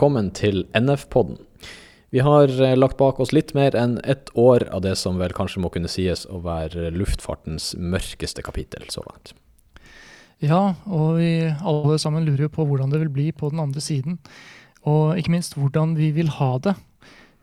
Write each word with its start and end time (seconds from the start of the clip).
Velkommen 0.00 0.30
til 0.32 0.62
NF-podden. 0.72 1.36
Vi 2.08 2.22
har 2.24 2.48
eh, 2.48 2.72
lagt 2.72 2.96
bak 2.96 3.18
oss 3.20 3.34
litt 3.36 3.50
mer 3.52 3.74
enn 3.76 3.98
ett 4.08 4.30
år 4.32 4.62
av 4.72 4.80
det 4.80 4.94
som 4.96 5.18
vel 5.20 5.34
kanskje 5.36 5.60
må 5.60 5.68
kunne 5.74 5.90
sies 5.92 6.22
å 6.24 6.38
være 6.40 6.86
luftfartens 6.94 7.74
mørkeste 7.76 8.40
kapittel 8.40 8.86
så 8.88 9.04
langt. 9.04 9.34
Ja, 10.40 10.62
og 10.88 11.18
vi 11.18 11.50
alle 11.52 11.98
sammen 12.00 12.24
lurer 12.24 12.46
jo 12.46 12.54
på 12.54 12.64
hvordan 12.64 12.88
det 12.94 13.02
vil 13.02 13.12
bli 13.12 13.26
på 13.28 13.52
den 13.52 13.60
andre 13.60 13.84
siden. 13.84 14.16
Og 14.88 15.20
ikke 15.20 15.34
minst 15.36 15.58
hvordan 15.60 15.92
vi 16.00 16.08
vil 16.16 16.32
ha 16.38 16.54
det. 16.64 16.78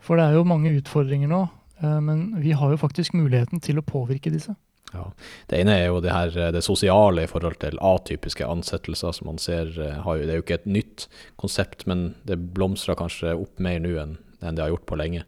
For 0.02 0.18
det 0.18 0.26
er 0.26 0.40
jo 0.40 0.50
mange 0.50 0.74
utfordringer 0.80 1.30
nå, 1.30 1.44
eh, 1.84 2.00
men 2.10 2.32
vi 2.42 2.58
har 2.58 2.74
jo 2.74 2.82
faktisk 2.82 3.14
muligheten 3.22 3.62
til 3.62 3.78
å 3.78 3.86
påvirke 3.86 4.34
disse. 4.34 4.58
Ja. 4.94 5.10
Det 5.52 5.60
ene 5.60 5.76
er 5.76 5.90
jo 5.90 6.00
det, 6.04 6.14
her, 6.16 6.32
det 6.56 6.64
sosiale 6.64 7.26
i 7.26 7.30
forhold 7.30 7.60
til 7.60 7.80
atypiske 7.84 8.48
ansettelser, 8.48 9.16
som 9.16 9.28
man 9.32 9.42
ser 9.42 9.74
eh, 9.84 10.00
har 10.06 10.20
jo, 10.20 10.24
Det 10.24 10.34
er 10.34 10.40
jo 10.40 10.46
ikke 10.46 10.62
et 10.62 10.72
nytt 10.78 11.08
konsept, 11.36 11.86
men 11.92 12.14
det 12.28 12.40
blomstrer 12.56 12.98
kanskje 13.00 13.36
opp 13.36 13.60
mer 13.60 13.82
nå 13.84 13.98
enn 14.00 14.18
det 14.38 14.62
har 14.62 14.70
gjort 14.70 14.86
på 14.86 15.00
lenge. 15.00 15.24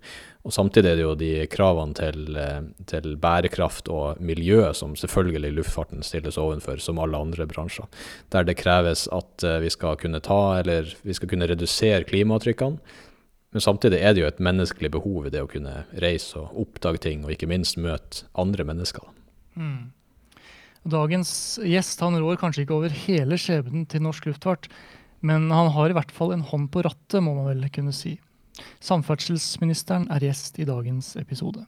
Og 0.45 0.54
Samtidig 0.54 0.91
er 0.91 0.99
det 0.99 1.04
jo 1.04 1.16
de 1.18 1.32
kravene 1.52 1.98
til, 1.98 2.38
eh, 2.40 2.62
til 2.88 3.18
bærekraft 3.20 3.91
og 3.91 4.22
miljø 4.23 4.70
som 4.77 4.95
selvfølgelig 4.95 5.52
luftfarten 5.58 6.05
stilles 6.05 6.40
overfor, 6.40 6.80
som 6.80 7.02
alle 7.02 7.20
andre 7.20 7.49
bransjer. 7.49 7.90
Der 8.32 8.48
det 8.48 8.60
kreves 8.62 9.07
at 9.12 9.44
vi 9.63 9.70
skal 9.74 9.99
kunne 9.99 10.24
ta, 10.24 10.60
eller 10.62 10.87
vi 11.04 11.18
skal 11.18 11.30
kunne 11.34 11.49
redusere 11.52 12.07
klimaavtrykkene 12.07 12.80
men 13.52 13.62
samtidig 13.62 13.98
er 13.98 14.13
det 14.13 14.21
jo 14.21 14.27
et 14.30 14.41
menneskelig 14.46 14.91
behov 14.93 15.26
i 15.26 15.32
det 15.34 15.41
å 15.41 15.49
kunne 15.49 15.84
reise 16.02 16.37
og 16.37 16.57
oppdage 16.62 17.02
ting, 17.07 17.24
og 17.26 17.34
ikke 17.34 17.49
minst 17.49 17.80
møte 17.82 18.27
andre 18.37 18.65
mennesker. 18.68 19.07
Mm. 19.60 19.91
Dagens 20.90 21.32
gjest 21.68 21.99
han 21.99 22.15
rår 22.15 22.40
kanskje 22.40 22.63
ikke 22.63 22.77
over 22.77 22.93
hele 23.04 23.38
skjebnen 23.40 23.84
til 23.90 24.04
norsk 24.05 24.29
luftfart, 24.29 24.70
men 25.20 25.49
han 25.52 25.74
har 25.76 25.91
i 25.91 25.98
hvert 25.98 26.13
fall 26.15 26.32
en 26.32 26.46
hånd 26.48 26.70
på 26.71 26.85
rattet, 26.88 27.20
må 27.20 27.35
man 27.35 27.49
vel 27.52 27.68
kunne 27.76 27.91
si. 27.96 28.15
Samferdselsministeren 28.84 30.07
er 30.12 30.24
gjest 30.24 30.60
i 30.60 30.68
dagens 30.68 31.13
episode. 31.20 31.65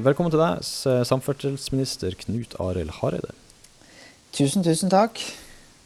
Velkommen 0.00 0.32
til 0.32 0.40
deg, 0.40 0.64
samferdselsminister 0.64 2.16
Knut 2.24 2.56
Arild 2.62 2.96
Hareide. 3.00 3.36
Tusen, 4.32 4.64
tusen 4.64 4.92
takk. 4.92 5.20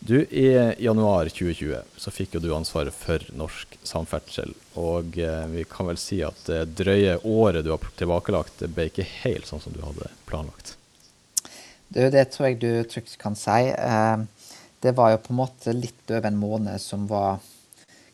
Du, 0.06 0.24
I 0.24 0.74
januar 0.78 1.28
2020 1.28 1.76
så 1.96 2.10
fikk 2.12 2.34
jo 2.36 2.40
du 2.44 2.50
ansvaret 2.52 2.92
for 2.92 3.22
norsk 3.32 3.78
samferdsel. 3.88 4.50
Og 4.76 5.16
eh, 5.16 5.46
vi 5.48 5.62
kan 5.64 5.88
vel 5.88 5.96
si 5.96 6.18
at 6.20 6.42
det 6.44 6.74
drøye 6.76 7.14
året 7.24 7.64
du 7.64 7.70
har 7.72 7.86
tilbakelagt, 7.96 8.58
det 8.60 8.68
ble 8.76 8.90
ikke 8.90 9.06
helt 9.22 9.48
sånn 9.48 9.62
som 9.64 9.72
du 9.72 9.80
hadde 9.80 10.10
planlagt? 10.28 10.74
Du, 11.88 12.02
det 12.12 12.26
tror 12.34 12.50
jeg 12.50 12.58
du 12.60 12.68
trygt 12.84 13.16
kan 13.22 13.32
si. 13.32 13.72
Eh, 13.72 14.52
det 14.84 14.92
var 14.92 15.14
jo 15.14 15.22
på 15.24 15.32
en 15.32 15.40
måte 15.40 15.72
litt 15.72 16.12
over 16.12 16.28
en 16.28 16.42
måned 16.42 16.84
som 16.84 17.08
var 17.08 17.40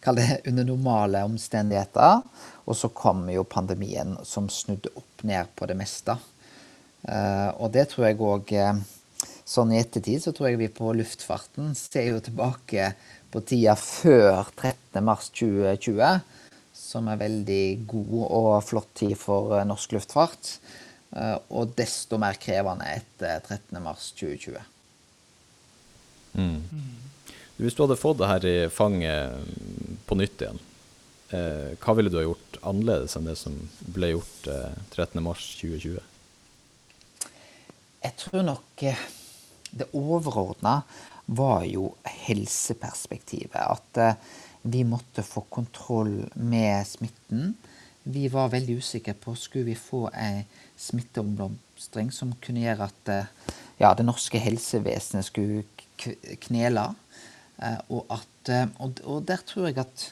Kall 0.00 0.16
det 0.16 0.38
under 0.52 0.70
normale 0.70 1.24
omstendigheter. 1.26 2.22
Og 2.70 2.78
så 2.78 2.94
kom 2.94 3.26
jo 3.34 3.42
pandemien 3.42 4.14
som 4.22 4.46
snudde 4.46 4.94
opp 4.94 5.26
ned 5.26 5.50
på 5.58 5.66
det 5.66 5.80
meste. 5.82 6.14
Eh, 7.02 7.50
og 7.58 7.74
det 7.74 7.88
tror 7.90 8.06
jeg 8.06 8.22
òg 8.22 8.56
sånn 9.50 9.72
i 9.74 9.80
ettertid 9.80 10.22
så 10.22 10.32
tror 10.34 10.50
jeg 10.50 10.60
vi 10.60 10.68
på 10.72 10.92
luftfarten 10.94 11.72
ser 11.78 12.12
jo 12.12 12.20
tilbake 12.22 12.92
på 13.30 13.42
tida 13.46 13.74
før 13.78 14.46
13.3.2020, 14.54 16.20
som 16.74 17.08
er 17.10 17.20
veldig 17.20 17.64
god 17.90 18.14
og 18.26 18.52
flott 18.66 18.92
tid 19.02 19.16
for 19.18 19.56
eh, 19.58 19.66
norsk 19.66 19.94
luftfart. 19.96 20.54
Eh, 21.14 21.36
og 21.54 21.74
desto 21.78 22.18
mer 22.22 22.38
krevende 22.42 22.86
etter 22.90 23.42
13.3.2020. 23.46 24.58
Mm. 26.38 26.62
Hvis 27.60 27.74
du 27.76 27.84
hadde 27.84 27.98
fått 27.98 28.20
det 28.20 28.30
her 28.30 28.46
i 28.46 28.56
fanget 28.72 30.02
på 30.08 30.18
nytt 30.18 30.42
igjen, 30.42 30.60
eh, 31.34 31.70
hva 31.82 31.96
ville 31.98 32.10
du 32.10 32.20
ha 32.20 32.26
gjort 32.28 32.60
annerledes 32.62 33.18
enn 33.18 33.26
det 33.30 33.38
som 33.38 33.58
ble 33.94 34.14
gjort 34.14 34.50
13.3.2020? 34.94 35.98
Jeg 38.00 38.14
tror 38.16 38.46
nok 38.46 38.84
det 39.70 39.90
overordna 39.96 40.80
var 41.30 41.64
jo 41.64 41.92
helseperspektivet. 42.04 43.60
At 43.60 44.00
eh, 44.00 44.14
vi 44.62 44.84
måtte 44.84 45.22
få 45.22 45.44
kontroll 45.48 46.24
med 46.34 46.86
smitten. 46.86 47.54
Vi 48.02 48.28
var 48.28 48.50
veldig 48.52 48.80
usikre 48.80 49.14
på 49.14 49.36
skulle 49.38 49.70
vi 49.70 49.76
få 49.78 50.08
ei 50.10 50.42
smitteomblomstring 50.80 52.10
som 52.12 52.34
kunne 52.42 52.64
gjøre 52.64 52.88
at 52.88 53.12
eh, 53.12 53.30
ja, 53.80 53.92
det 53.94 54.06
norske 54.08 54.40
helsevesenet 54.42 55.28
skulle 55.28 55.64
knele. 56.46 56.88
Eh, 57.62 57.78
og, 57.88 58.10
at, 58.10 58.54
og, 58.80 59.22
der 59.28 59.44
tror 59.46 59.70
jeg 59.70 59.78
at 59.84 60.08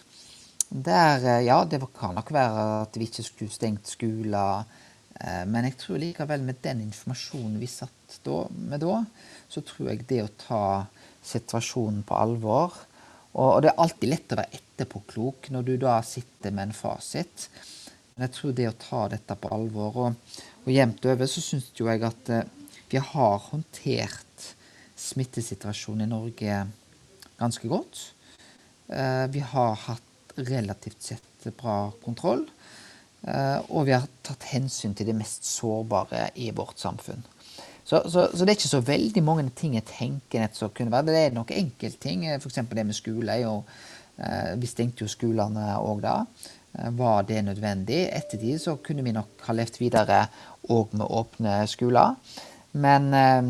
der, 0.69 1.41
ja, 1.41 1.63
det 1.65 1.81
kan 1.97 2.15
nok 2.15 2.31
være 2.33 2.65
at 2.85 2.97
vi 3.01 3.09
ikke 3.09 3.25
skulle 3.25 3.53
stengt 3.53 3.89
skoler. 3.89 4.69
Men 5.19 5.67
jeg 5.67 5.75
tror 5.81 5.99
likevel 5.99 6.45
med 6.47 6.61
den 6.63 6.85
informasjonen 6.85 7.57
vi 7.59 7.67
satt 7.67 8.29
med 8.55 8.79
da, 8.85 9.01
så 9.51 9.63
tror 9.67 9.89
jeg 9.91 10.05
det 10.07 10.21
å 10.23 10.35
ta 10.39 10.61
situasjonen 11.27 12.05
på 12.07 12.15
alvor 12.15 12.77
Og, 13.33 13.63
det 13.63 13.71
er 13.71 13.83
alltid 13.83 14.11
lett 14.13 14.33
å 14.33 14.39
være 14.39 14.61
etterpåklok 14.61 15.51
når 15.55 15.67
du 15.67 15.75
da 15.83 15.99
sitter 16.07 16.55
med 16.55 16.69
en 16.69 16.77
fasit. 16.77 17.49
Men 18.15 18.27
jeg 18.27 18.35
tror 18.35 18.55
det 18.57 18.69
å 18.71 18.79
ta 18.83 19.03
dette 19.13 19.37
på 19.39 19.51
alvor 19.55 19.99
Og, 20.05 20.39
og 20.65 20.71
jevnt 20.73 21.07
over 21.07 21.31
så 21.31 21.43
syns 21.45 21.69
jo 21.77 21.91
jeg 21.91 22.03
at 22.09 22.33
eh, 22.35 22.47
vi 22.89 23.03
har 23.05 23.43
håndtert 23.51 24.47
smittesituasjonen 24.99 26.07
i 26.07 26.11
Norge 26.11 26.57
ganske 27.39 27.71
godt. 27.71 28.01
Eh, 28.89 29.27
vi 29.31 29.45
har 29.53 29.77
hatt 29.87 30.35
relativt 30.39 31.03
sett 31.03 31.49
bra 31.61 31.91
kontroll. 32.03 32.47
Eh, 33.27 33.59
og 33.73 33.89
vi 33.89 33.97
har 33.97 34.07
tatt 34.23 34.47
hensyn 34.53 34.95
til 34.95 35.11
de 35.11 35.17
mest 35.17 35.47
sårbare 35.49 36.29
i 36.39 36.51
vårt 36.55 36.79
samfunn. 36.79 37.25
Så, 37.89 38.03
så, 38.05 38.27
så, 38.35 38.45
det 38.45 38.53
er 38.53 38.59
ikke 38.59 38.69
så 38.69 38.83
veldig 38.85 39.23
mange 39.25 39.47
ting 39.57 39.79
jeg 39.79 39.87
tenker 39.89 40.43
nett 40.43 40.59
som 40.59 40.73
kunne 40.77 40.93
være. 40.93 41.09
Det 41.09 41.21
er 41.23 41.37
nok 41.37 41.55
enkeltting. 41.57 42.27
F.eks. 42.35 42.61
det 42.69 42.85
med 42.85 42.97
skole. 42.97 43.39
Og, 43.49 43.71
eh, 44.21 44.53
vi 44.61 44.69
stengte 44.69 45.07
jo 45.07 45.09
skolene 45.09 45.71
òg 45.81 46.03
da. 46.05 46.19
Eh, 46.77 46.91
var 46.99 47.25
det 47.31 47.41
nødvendig? 47.47 48.03
Ettertid 48.13 48.61
så 48.61 48.77
kunne 48.85 49.07
vi 49.07 49.17
nok 49.17 49.47
ha 49.47 49.57
levd 49.57 49.81
videre 49.81 50.27
òg 50.69 50.93
med 51.01 51.09
åpne 51.09 51.63
skoler. 51.73 52.21
Men, 52.77 53.09
eh, 53.17 53.43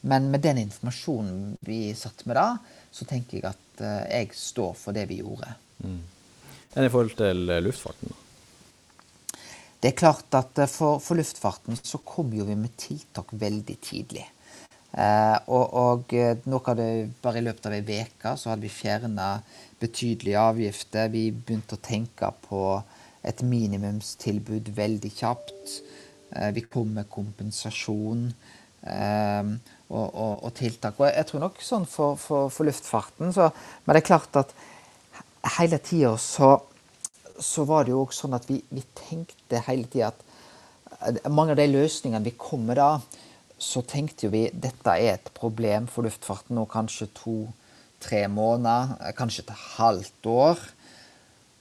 men, 0.00 0.30
med 0.30 0.44
den 0.44 0.60
informasjonen 0.66 1.56
vi 1.64 1.94
satt 1.96 2.26
med 2.28 2.36
da, 2.36 2.50
så 2.92 3.08
tenker 3.08 3.40
jeg 3.40 3.48
at 3.48 3.80
eh, 3.80 4.04
jeg 4.12 4.36
står 4.36 4.76
for 4.76 4.96
det 4.96 5.08
vi 5.08 5.22
gjorde. 5.22 5.56
Mm. 5.80 5.98
Enn 6.76 6.84
i 6.84 6.92
forhold 6.92 7.16
til 7.16 7.48
eh, 7.48 7.64
luftfarten? 7.64 8.12
da? 8.12 8.25
Det 9.86 9.92
er 9.92 10.00
klart 10.00 10.34
at 10.34 10.58
eh, 10.58 10.66
for, 10.66 10.98
for 10.98 11.14
luftfarten 11.14 11.76
så 11.78 12.00
kom 12.02 12.32
jo 12.34 12.42
vi 12.48 12.56
med 12.58 12.72
tiltak 12.74 13.28
veldig 13.38 13.76
tidlig. 13.86 14.24
Eh, 14.90 15.36
og, 15.46 15.76
og 15.78 16.14
eh, 16.18 16.40
noe 16.50 16.72
av 16.72 16.80
det 16.80 16.88
bare 17.22 17.38
i 17.38 17.44
løpet 17.46 17.68
av 17.68 17.76
ei 17.76 18.00
uke 18.02 18.32
så 18.34 18.50
hadde 18.50 18.66
vi 18.66 18.72
fjerna 18.72 19.28
betydelige 19.78 20.42
avgifter. 20.42 21.12
Vi 21.14 21.28
begynte 21.30 21.78
å 21.78 21.84
tenke 21.86 22.32
på 22.48 22.64
et 23.30 23.46
minimumstilbud 23.46 24.74
veldig 24.74 25.14
kjapt. 25.20 25.78
Eh, 26.34 26.50
vi 26.58 26.66
kom 26.66 26.90
med 26.98 27.06
kompensasjon 27.06 28.26
eh, 28.90 29.54
og, 29.86 30.06
og, 30.08 30.32
og, 30.34 30.50
tiltak. 30.58 30.98
Og 30.98 31.12
jeg 31.12 31.30
tror 31.30 31.46
nok 31.46 31.62
sånn 31.62 31.86
for, 31.86 32.18
for, 32.18 32.50
for 32.50 32.66
luftfarten 32.66 33.30
så 33.38 33.52
Men 33.84 33.94
det 33.94 34.02
er 34.02 34.10
klart 34.10 34.42
at 34.42 34.58
hele 35.60 35.78
tida 35.78 36.16
så 36.18 36.56
så 37.42 37.64
var 37.68 37.84
det 37.84 37.94
jo 37.94 38.02
òg 38.04 38.14
sånn 38.14 38.36
at 38.36 38.48
vi, 38.48 38.60
vi 38.70 38.82
tenkte 38.96 39.62
hele 39.66 39.88
tida 39.92 40.12
at 40.12 40.24
eh, 41.00 41.30
mange 41.30 41.54
av 41.54 41.60
de 41.60 41.68
løsningene 41.70 42.24
vi 42.26 42.36
kom 42.38 42.66
med 42.68 42.80
da, 42.80 42.96
så 43.58 43.82
tenkte 43.86 44.26
jo 44.26 44.34
vi 44.34 44.46
dette 44.52 44.96
er 44.96 45.16
et 45.16 45.30
problem 45.36 45.88
for 45.90 46.06
luftfarten 46.06 46.56
nå 46.58 46.66
kanskje 46.70 47.08
to-tre 47.16 48.26
måneder, 48.32 48.96
eh, 49.00 49.14
kanskje 49.16 49.46
et 49.46 49.54
halvt 49.76 50.32
år. 50.32 50.66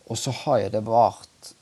Og 0.06 0.20
så 0.22 0.34
har 0.44 0.66
jo 0.66 0.74
det 0.76 0.84
vart 0.86 1.54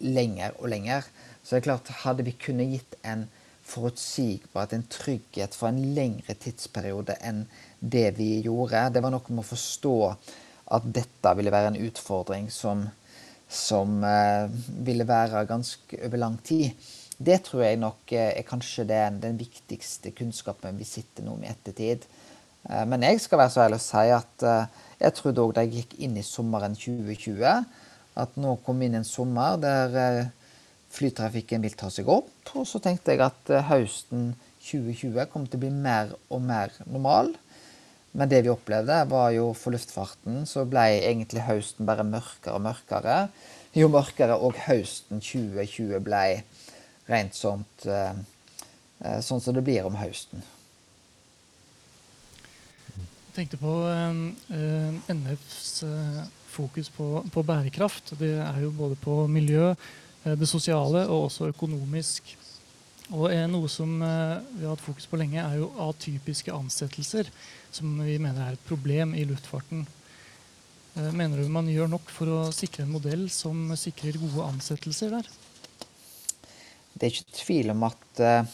lenger 0.00 0.54
og 0.58 0.70
lenger. 0.72 1.08
Så 1.42 1.56
det 1.56 1.62
er 1.62 1.68
klart, 1.70 1.90
hadde 2.04 2.24
vi 2.26 2.36
kunnet 2.38 2.72
gitt 2.76 2.94
en 3.04 3.26
forutsigbarhet, 3.68 4.72
en 4.72 4.86
trygghet 4.88 5.56
for 5.56 5.68
en 5.68 5.80
lengre 5.96 6.36
tidsperiode 6.40 7.18
enn 7.24 7.42
det 7.80 8.14
vi 8.16 8.38
gjorde 8.46 8.86
Det 8.94 9.02
var 9.04 9.12
noe 9.12 9.34
med 9.34 9.44
å 9.44 9.50
forstå 9.50 9.96
at 10.76 10.86
dette 10.96 11.34
ville 11.36 11.52
være 11.52 11.72
en 11.72 11.82
utfordring 11.88 12.48
som 12.52 12.86
som 13.48 14.04
eh, 14.04 14.46
ville 14.84 15.06
være 15.08 15.46
ganske 15.48 16.00
over 16.04 16.20
lang 16.20 16.36
tid. 16.44 16.70
Det 17.18 17.40
tror 17.46 17.64
jeg 17.64 17.80
nok 17.80 18.12
eh, 18.12 18.34
er 18.36 18.46
kanskje 18.46 18.84
den, 18.88 19.18
den 19.22 19.38
viktigste 19.40 20.12
kunnskapen 20.16 20.78
vi 20.78 20.86
sitter 20.86 21.24
nå 21.26 21.38
med 21.40 21.54
ettertid. 21.54 22.04
Eh, 22.68 22.84
men 22.86 23.06
jeg 23.08 23.22
skal 23.24 23.42
være 23.42 23.54
så 23.54 23.64
ærlig 23.64 23.80
å 23.80 23.86
si 23.86 24.04
at 24.18 24.48
jeg 24.98 25.14
trodde 25.16 25.44
òg 25.44 25.54
da 25.56 25.64
jeg 25.64 25.80
gikk 25.80 25.96
inn 26.04 26.18
i 26.20 26.26
sommeren 26.26 26.76
2020, 26.76 27.64
at 28.18 28.36
nå 28.36 28.56
kom 28.66 28.82
inn 28.82 28.98
en 28.98 29.06
sommer 29.06 29.56
der 29.62 30.30
flytrafikken 30.92 31.62
vil 31.62 31.76
ta 31.78 31.88
seg 31.92 32.08
opp. 32.10 32.30
Og 32.58 32.66
så 32.66 32.80
tenkte 32.82 33.14
jeg 33.14 33.22
at 33.22 33.52
høsten 33.68 34.32
2020 34.68 35.28
kom 35.32 35.46
til 35.46 35.60
å 35.60 35.62
bli 35.62 35.70
mer 35.72 36.10
og 36.28 36.42
mer 36.44 36.74
normal. 36.84 37.30
Men 38.18 38.30
det 38.30 38.40
vi 38.42 38.50
opplevde, 38.50 38.96
var 39.06 39.30
jo 39.30 39.52
for 39.54 39.70
luftfarten 39.74 40.42
så 40.48 40.64
ble 40.66 40.88
egentlig 40.96 41.44
høsten 41.46 41.86
bare 41.86 42.06
mørkere 42.06 42.56
og 42.58 42.64
mørkere. 42.64 43.18
Jo 43.78 43.86
mørkere 43.92 44.34
òg 44.42 44.58
høsten 44.64 45.22
2020 45.22 46.00
ble 46.02 46.22
rent 47.08 47.38
sånt 47.38 47.86
eh, 47.86 48.18
eh, 49.04 49.20
sånn 49.22 49.42
som 49.44 49.54
det 49.54 49.62
blir 49.68 49.86
om 49.86 49.94
høsten. 50.00 50.42
Jeg 53.28 53.36
tenkte 53.36 53.60
på 53.62 53.76
eh, 53.86 55.14
NFs 55.14 55.84
fokus 56.50 56.90
på, 56.90 57.22
på, 57.30 57.46
bærekraft. 57.46 58.16
Det 58.18 58.34
er 58.42 58.62
jo 58.64 58.74
både 58.74 58.98
på 58.98 59.20
miljø, 59.30 59.76
det 60.26 60.48
sosiale 60.50 61.06
og 61.06 61.28
også 61.28 61.52
økonomisk. 61.52 62.34
Og 63.16 63.32
Noe 63.48 63.68
som 63.72 63.94
vi 64.02 64.64
har 64.66 64.74
hatt 64.74 64.84
fokus 64.84 65.06
på 65.08 65.16
lenge, 65.16 65.40
er 65.40 65.60
jo 65.60 65.70
atypiske 65.80 66.52
ansettelser 66.52 67.30
som 67.72 67.94
vi 68.04 68.18
mener 68.20 68.42
er 68.42 68.56
et 68.56 68.68
problem 68.68 69.14
i 69.16 69.24
luftfarten. 69.28 69.86
Eh, 70.98 71.12
mener 71.12 71.38
du 71.38 71.48
man 71.52 71.68
gjør 71.70 71.90
nok 71.92 72.10
for 72.12 72.30
å 72.32 72.38
sikre 72.54 72.84
en 72.84 72.94
modell 72.94 73.28
som 73.32 73.68
sikrer 73.78 74.18
gode 74.20 74.46
ansettelser 74.48 75.12
der? 75.14 75.28
Det 76.94 77.06
er 77.06 77.12
ikke 77.12 77.42
tvil 77.44 77.70
om 77.70 77.84
at 77.86 78.22
uh, 78.24 78.48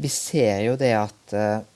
vi 0.00 0.08
ser 0.12 0.62
jo 0.64 0.76
det 0.80 0.94
at 0.96 1.34
uh, 1.36 1.66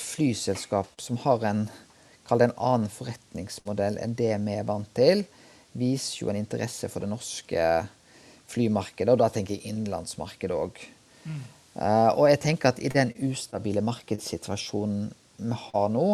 flyselskap 0.00 1.02
som 1.04 1.18
har 1.26 1.44
en, 1.50 1.66
en 1.68 2.54
annen 2.54 2.88
forretningsmodell 2.88 3.98
enn 4.00 4.16
det 4.16 4.32
vi 4.46 4.56
er 4.56 4.64
vant 4.70 4.88
til, 4.96 5.26
viser 5.76 6.22
jo 6.22 6.32
en 6.32 6.40
interesse 6.40 6.88
for 6.88 7.04
det 7.04 7.10
norske 7.12 7.66
flymarkedet, 8.50 9.12
og 9.12 9.20
da 9.22 9.30
tenker 9.32 9.56
jeg 9.56 9.70
innenlandsmarkedet 9.70 10.56
òg. 10.56 10.80
Mm. 11.24 11.42
Uh, 11.74 12.10
og 12.14 12.28
jeg 12.30 12.40
tenker 12.44 12.70
at 12.70 12.78
i 12.78 12.92
den 12.92 13.10
ustabile 13.26 13.82
markedssituasjonen 13.82 15.08
vi 15.38 15.58
har 15.58 15.88
nå, 15.90 16.08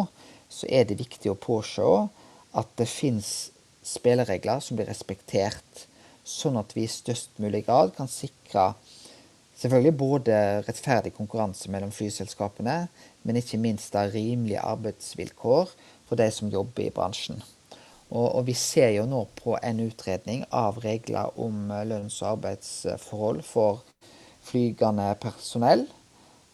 så 0.51 0.67
er 0.67 0.87
det 0.89 0.99
viktig 0.99 1.31
å 1.31 1.39
påse 1.39 1.85
at 2.57 2.71
det 2.79 2.89
fins 2.89 3.51
spilleregler 3.85 4.61
som 4.63 4.77
blir 4.77 4.89
respektert, 4.89 5.85
sånn 6.27 6.59
at 6.59 6.73
vi 6.75 6.85
i 6.85 6.91
størst 6.91 7.39
mulig 7.41 7.63
grad 7.67 7.93
kan 7.95 8.09
sikre 8.11 8.71
selvfølgelig 9.61 9.97
både 9.97 10.35
rettferdig 10.65 11.13
konkurranse 11.15 11.69
mellom 11.71 11.93
flyselskapene, 11.93 12.85
men 13.23 13.37
ikke 13.37 13.61
minst 13.61 13.93
da 13.93 14.07
rimelige 14.09 14.63
arbeidsvilkår 14.65 15.73
for 16.09 16.19
de 16.19 16.29
som 16.33 16.49
jobber 16.51 16.87
i 16.87 16.93
bransjen. 16.93 17.41
Og, 18.11 18.27
og, 18.27 18.43
vi 18.47 18.55
ser 18.59 18.91
jo 18.97 19.07
nå 19.07 19.23
på 19.39 19.55
en 19.63 19.79
utredning 19.85 20.43
av 20.51 20.81
regler 20.83 21.31
om 21.39 21.71
lønns- 21.87 22.19
og 22.25 22.33
arbeidsforhold 22.35 23.39
for 23.47 23.85
flygende 24.43 25.07
personell. 25.21 25.85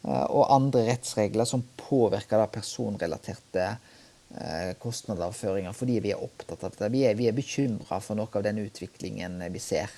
Eh, 0.06 0.25
og 0.30 0.51
andre 0.54 0.86
rettsregler 0.92 1.50
som 1.50 1.65
påvirker 1.81 2.45
personrelaterte 2.54 3.71
og 4.27 5.33
føringer. 5.33 5.71
fordi 5.74 6.00
vi 6.04 6.12
er 6.12 6.21
opptatt 6.21 6.63
av 6.63 6.71
dette. 6.71 6.92
Vi 6.92 7.06
er, 7.07 7.15
vi 7.15 7.27
er 7.27 7.33
bekymra 7.33 8.00
for 8.04 8.15
noe 8.15 8.27
av 8.36 8.44
den 8.44 8.59
utviklingen 8.59 9.39
vi 9.54 9.59
ser. 9.59 9.89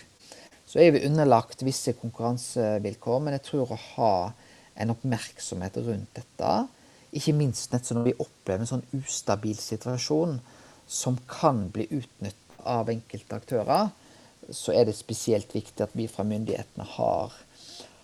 Så 0.69 0.79
er 0.79 0.91
vi 0.91 1.05
underlagt 1.07 1.63
visse 1.65 1.95
konkurransevilkår, 1.97 3.19
men 3.19 3.33
jeg 3.33 3.41
tror 3.47 3.71
å 3.73 3.79
ha 3.95 4.31
en 4.77 4.93
oppmerksomhet 4.93 5.77
rundt 5.81 6.13
dette, 6.13 6.51
ikke 7.11 7.33
minst 7.33 7.73
når 7.73 8.05
vi 8.05 8.19
opplever 8.21 8.61
en 8.61 8.69
sånn 8.69 8.85
ustabil 8.93 9.57
situasjon 9.57 10.37
som 10.89 11.19
kan 11.29 11.67
bli 11.73 11.85
utnyttet 11.89 12.63
av 12.67 12.89
enkelte 12.91 13.37
aktører, 13.37 13.91
så 14.49 14.73
er 14.73 14.89
det 14.89 14.97
spesielt 14.97 15.53
viktig 15.53 15.85
at 15.85 15.93
vi 15.95 16.09
fra 16.09 16.25
myndighetene 16.27 16.87
har 16.97 17.37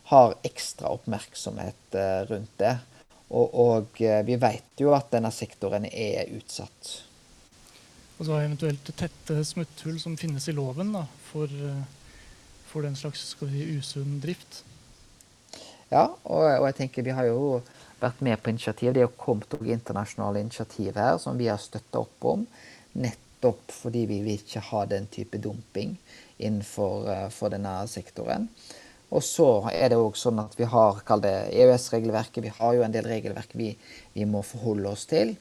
har 0.05 0.35
ekstra 0.43 0.87
oppmerksomhet 0.93 1.95
eh, 1.95 2.21
rundt 2.29 2.57
det. 2.57 2.75
Og, 3.27 3.55
og 3.57 4.01
eh, 4.01 4.21
vi 4.25 4.37
vet 4.37 4.77
jo 4.77 4.91
at 4.93 5.09
denne 5.15 5.31
sektoren 5.33 5.87
er 5.89 6.29
utsatt. 6.35 6.91
Og 8.19 8.27
så 8.27 8.37
eventuelt 8.37 8.91
tette 8.93 9.39
smutthull 9.49 9.97
som 9.99 10.13
finnes 10.17 10.45
i 10.47 10.53
loven 10.53 10.93
da, 10.93 11.07
for, 11.31 11.49
eh, 11.49 11.81
for 12.69 12.85
den 12.85 12.93
slags 12.99 13.25
skal 13.33 13.49
vi 13.49 13.65
usunn 13.79 14.19
drift. 14.21 14.61
Ja, 15.89 16.05
og, 16.05 16.45
og, 16.45 16.67
jeg 16.69 16.77
tenker 16.83 17.05
vi 17.05 17.17
har 17.17 17.31
jo 17.31 17.63
vært 17.97 18.21
med 18.21 18.37
på 18.43 18.53
initiativ. 18.53 18.93
Det 18.93 19.01
er 19.01 19.07
jo 19.07 19.17
kommet 19.17 19.57
internasjonale 19.57 20.45
initiativ 20.45 21.01
her 21.01 21.17
som 21.21 21.41
vi 21.41 21.49
har 21.49 21.57
støtta 21.61 22.05
opp 22.05 22.29
om. 22.35 22.45
Nettopp 22.95 23.73
fordi 23.75 24.05
vi 24.09 24.21
vil 24.25 24.39
ikke 24.39 24.63
ha 24.71 24.85
den 24.89 25.07
type 25.11 25.39
dumping 25.41 25.97
innenfor 26.37 27.51
denne 27.53 27.77
sektoren. 27.91 28.49
Og 29.13 29.23
så 29.23 29.47
er 29.71 29.91
det 29.91 29.99
òg 30.01 30.17
sånn 30.17 30.41
at 30.41 30.55
vi 30.57 30.67
har 30.69 31.03
kall 31.07 31.21
det 31.23 31.33
EØS-regelverket. 31.53 32.43
Vi 32.43 32.53
har 32.57 32.73
jo 32.75 32.83
en 32.85 32.93
del 32.93 33.05
regelverk 33.07 33.53
vi, 33.55 33.69
vi 34.13 34.25
må 34.27 34.41
forholde 34.43 34.91
oss 34.91 35.05
til. 35.09 35.35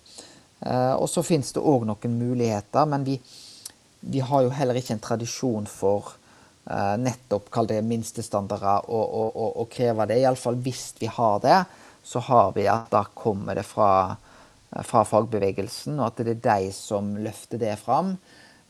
Uh, 0.64 0.94
og 0.94 1.08
så 1.10 1.24
finnes 1.26 1.50
det 1.52 1.62
òg 1.64 1.86
noen 1.88 2.18
muligheter, 2.18 2.86
men 2.88 3.04
vi, 3.04 3.16
vi, 4.00 4.20
har 4.24 4.44
jo 4.44 4.52
heller 4.54 4.78
ikke 4.78 4.94
en 4.96 5.02
tradisjon 5.02 5.66
for 5.68 6.14
uh, 6.70 6.94
nettopp 7.00 7.50
kall 7.52 7.68
det 7.68 7.80
minstestandarder 7.84 8.86
og, 8.86 9.02
og, 9.04 9.32
og, 9.32 9.50
og 9.64 9.72
kreve 9.72 10.06
det. 10.08 10.20
Iallfall 10.22 10.60
hvis 10.64 10.92
vi 11.00 11.10
har 11.10 11.42
det, 11.44 11.58
så 12.04 12.22
har 12.28 12.52
vi 12.56 12.68
at 12.68 12.92
da 12.92 13.02
kommer 13.16 13.56
det 13.58 13.64
fra, 13.66 14.14
fra 14.82 15.04
fagbevegelsen, 15.06 16.00
og 16.00 16.08
at 16.10 16.24
det 16.26 16.36
er 16.36 16.44
de 16.48 16.72
som 16.74 17.14
løfter 17.22 17.60
det 17.62 17.76
fram. 17.78 18.16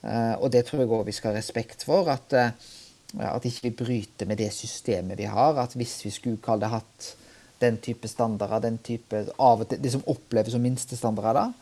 Uh, 0.05 0.35
og 0.37 0.51
det 0.53 0.67
tror 0.69 0.83
jeg 0.83 0.93
òg 0.93 1.07
vi 1.09 1.17
skal 1.17 1.33
ha 1.33 1.39
respekt 1.41 1.87
for. 1.89 2.11
at 2.13 2.35
at 3.23 3.45
ikke 3.47 3.69
vi 3.69 3.71
bryter 3.71 4.27
med 4.27 4.37
det 4.37 4.53
systemet 4.53 5.19
vi 5.19 5.29
har. 5.31 5.59
At 5.61 5.75
hvis 5.75 6.05
vi 6.05 6.11
skulle 6.11 6.43
kalle 6.43 6.67
det 6.67 6.73
hatt 6.73 7.11
den 7.61 7.79
type 7.79 8.09
standarder, 8.09 8.59
den 8.59 8.79
type 8.79 9.27
av 9.39 9.65
det 9.69 9.93
som 9.93 10.03
oppleves 10.07 10.53
som 10.53 10.63
minstestandarder, 10.65 11.53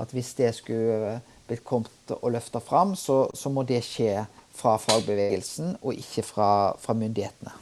at 0.00 0.14
hvis 0.16 0.32
det 0.34 0.54
skulle 0.56 1.18
blitt 1.46 1.64
kommet 1.64 2.14
og 2.16 2.32
løfta 2.32 2.62
fram, 2.64 2.96
så, 2.96 3.26
så, 3.34 3.50
må 3.52 3.62
det 3.68 3.82
skje 3.84 4.24
fra 4.56 4.76
fagbevegelsen 4.80 5.76
og 5.82 5.94
ikke 5.94 6.24
fra, 6.24 6.48
fra 6.80 6.96
myndighetene. 6.96 7.52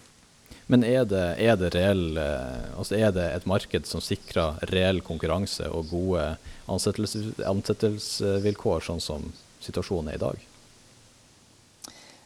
Men 0.71 0.85
er 0.87 1.03
det, 1.09 1.25
er 1.43 1.57
det, 1.59 1.73
reell, 1.75 2.17
eh, 2.21 2.77
altså 2.79 2.95
er 2.95 3.11
det 3.15 3.25
et 3.35 3.47
marked 3.51 3.89
som 3.91 4.01
sikrer 4.05 4.61
reell 4.71 5.01
konkurranse 5.03 5.67
og 5.67 5.89
gode 5.91 6.37
ansettelsesvilkår, 6.71 8.81
sånn 8.87 9.03
som 9.03 9.33
situasjonen 9.65 10.13
er 10.13 10.21
i 10.21 10.25
dag? 10.29 10.47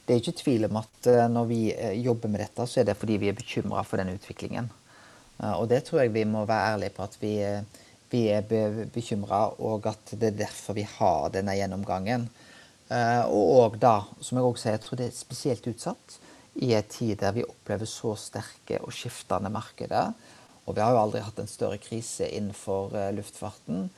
det 0.05 0.13
er 0.13 0.19
ikke 0.21 0.37
tvil 0.37 0.67
om 0.67 0.77
at 0.83 1.07
eh, 1.09 1.29
når 1.33 1.47
vi 1.49 1.61
eh, 1.73 1.95
jobber 2.05 2.29
med 2.29 2.43
dette, 2.45 2.67
så 2.69 2.83
er 2.83 2.91
det 2.91 3.01
fordi 3.01 3.17
vi 3.23 3.31
er 3.31 3.39
bekymra 3.39 3.81
for 3.89 3.97
den 4.01 4.13
utviklingen. 4.13 4.67
Og 5.35 5.65
det 5.67 5.81
tror 5.87 6.03
jeg 6.03 6.13
vi 6.15 6.23
må 6.29 6.45
være 6.47 6.75
ærlige 6.75 6.95
på 6.95 7.03
at 7.03 7.17
vi, 7.19 7.33
vi 8.13 8.21
er 8.31 8.45
bekymra, 8.95 9.49
og 9.59 9.87
at 9.91 10.13
det 10.13 10.29
er 10.29 10.37
derfor 10.45 10.77
vi 10.77 10.85
har 10.87 11.33
denne 11.35 11.57
gjennomgangen. 11.59 12.29
Og 13.35 13.75
da, 13.83 13.97
som 14.23 14.39
jeg 14.39 14.47
også 14.47 14.63
sier, 14.63 14.77
jeg 14.77 14.83
tror 14.85 15.01
det 15.01 15.09
er 15.09 15.17
spesielt 15.17 15.67
utsatt 15.73 16.15
i 16.63 16.73
en 16.77 16.87
tid 16.91 17.17
der 17.21 17.35
vi 17.35 17.47
opplever 17.47 17.89
så 17.89 18.15
sterke 18.19 18.79
og 18.83 18.95
skiftende 18.95 19.51
markeder. 19.51 20.15
Og 20.65 20.77
vi 20.77 20.81
har 20.85 20.95
jo 20.95 21.03
aldri 21.03 21.25
hatt 21.25 21.41
en 21.43 21.51
større 21.51 21.81
krise 21.83 22.29
innenfor 22.31 22.95
luftfarten. 23.13 23.89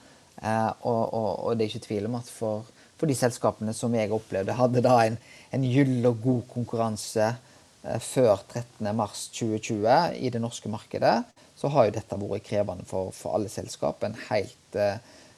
Og, 0.42 1.02
og, 1.14 1.28
og 1.46 1.52
det 1.54 1.66
er 1.66 1.70
ikke 1.70 1.86
tvil 1.86 2.08
om 2.08 2.16
at 2.18 2.30
for 2.30 2.66
for 2.96 3.08
de 3.08 3.16
selskapene 3.16 3.74
som 3.76 3.94
jeg 3.96 4.12
opplevde 4.14 4.56
hadde 4.56 4.82
da 4.84 4.96
en, 5.04 5.18
en 5.52 5.64
gyll 5.68 6.06
og 6.08 6.22
god 6.24 6.46
konkurranse 6.52 7.26
eh, 7.28 8.00
før 8.02 8.40
13.3.2020 8.54 10.16
i 10.24 10.32
det 10.32 10.40
norske 10.42 10.72
markedet, 10.72 11.18
så 11.56 11.70
har 11.72 11.88
jo 11.88 11.96
dette 11.96 12.20
vært 12.20 12.48
krevende 12.48 12.88
for, 12.88 13.12
for 13.16 13.36
alle 13.36 13.52
selskap. 13.52 14.04
En 14.04 14.16
helt 14.30 14.80
eh, 14.80 14.96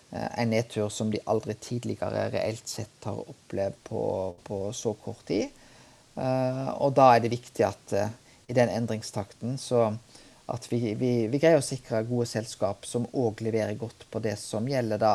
en 0.08 0.48
nedtur 0.48 0.88
som 0.88 1.10
de 1.12 1.20
aldri 1.28 1.58
tidligere 1.60 2.30
reelt 2.32 2.70
sett 2.70 3.04
har 3.04 3.18
opplevd 3.18 3.82
på, 3.90 4.02
på 4.46 4.60
så 4.72 4.94
kort 5.02 5.26
tid. 5.28 5.50
Eh, 6.18 6.70
og 6.82 6.94
da 6.98 7.12
er 7.14 7.22
det 7.22 7.32
viktig 7.32 7.64
at 7.66 7.94
eh, 7.94 8.14
i 8.50 8.56
den 8.56 8.72
endringstakten 8.72 9.58
så 9.60 9.92
at 10.48 10.64
vi, 10.72 10.94
vi, 10.96 11.12
vi 11.28 11.40
greier 11.40 11.60
å 11.60 11.64
sikre 11.64 12.00
gode 12.08 12.26
selskap 12.26 12.86
som 12.88 13.04
òg 13.12 13.42
leverer 13.44 13.76
godt 13.78 14.06
på 14.10 14.22
det 14.24 14.34
som 14.40 14.66
gjelder 14.68 15.00
da 15.02 15.14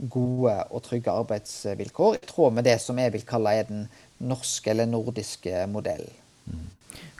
gode 0.00 0.52
og 0.70 0.82
trygge 0.84 1.12
arbeidsvilkår, 1.12 2.18
i 2.20 2.28
tråd 2.28 2.56
med 2.56 2.68
det 2.68 2.76
som 2.80 3.00
jeg 3.00 3.12
vil 3.16 3.24
kalle 3.28 3.54
er 3.56 3.66
den 3.68 3.86
norske 4.20 4.72
eller 4.72 4.88
nordiske 4.88 5.64
modellen. 5.72 6.12
Mm. 6.48 6.68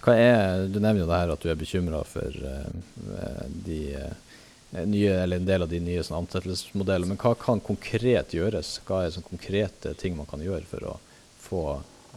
Hva 0.00 0.14
er, 0.16 0.66
Du 0.68 0.78
nevner 0.80 1.02
jo 1.02 1.08
det 1.08 1.20
her 1.20 1.32
at 1.34 1.42
du 1.42 1.50
er 1.52 1.58
bekymra 1.60 2.00
for 2.08 2.36
uh, 2.40 3.42
de 3.66 3.80
nye, 4.86 5.12
eller 5.12 5.36
en 5.36 5.48
del 5.48 5.64
av 5.64 5.68
de 5.68 5.80
nye 5.82 6.02
sånn, 6.04 6.22
ansettelsesmodellene. 6.22 7.12
Men 7.12 7.20
hva 7.20 7.34
kan 7.38 7.60
konkret 7.64 8.34
gjøres? 8.36 8.78
Hva 8.88 9.04
er 9.04 9.14
sånn, 9.14 9.28
konkrete 9.28 9.92
ting 10.00 10.16
man 10.16 10.28
kan 10.30 10.44
gjøre 10.44 10.68
for 10.70 10.92
å 10.92 10.96
få 11.40 11.64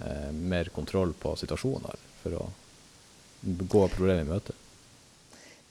uh, 0.01 0.29
mer 0.33 0.69
kontroll 0.73 1.13
på 1.13 1.35
situasjonen? 1.39 1.89
Her, 1.89 2.05
for 2.23 2.37
å 2.39 2.45
gå 3.43 3.87
problemet 3.93 4.25
i 4.25 4.29
møte? 4.29 4.55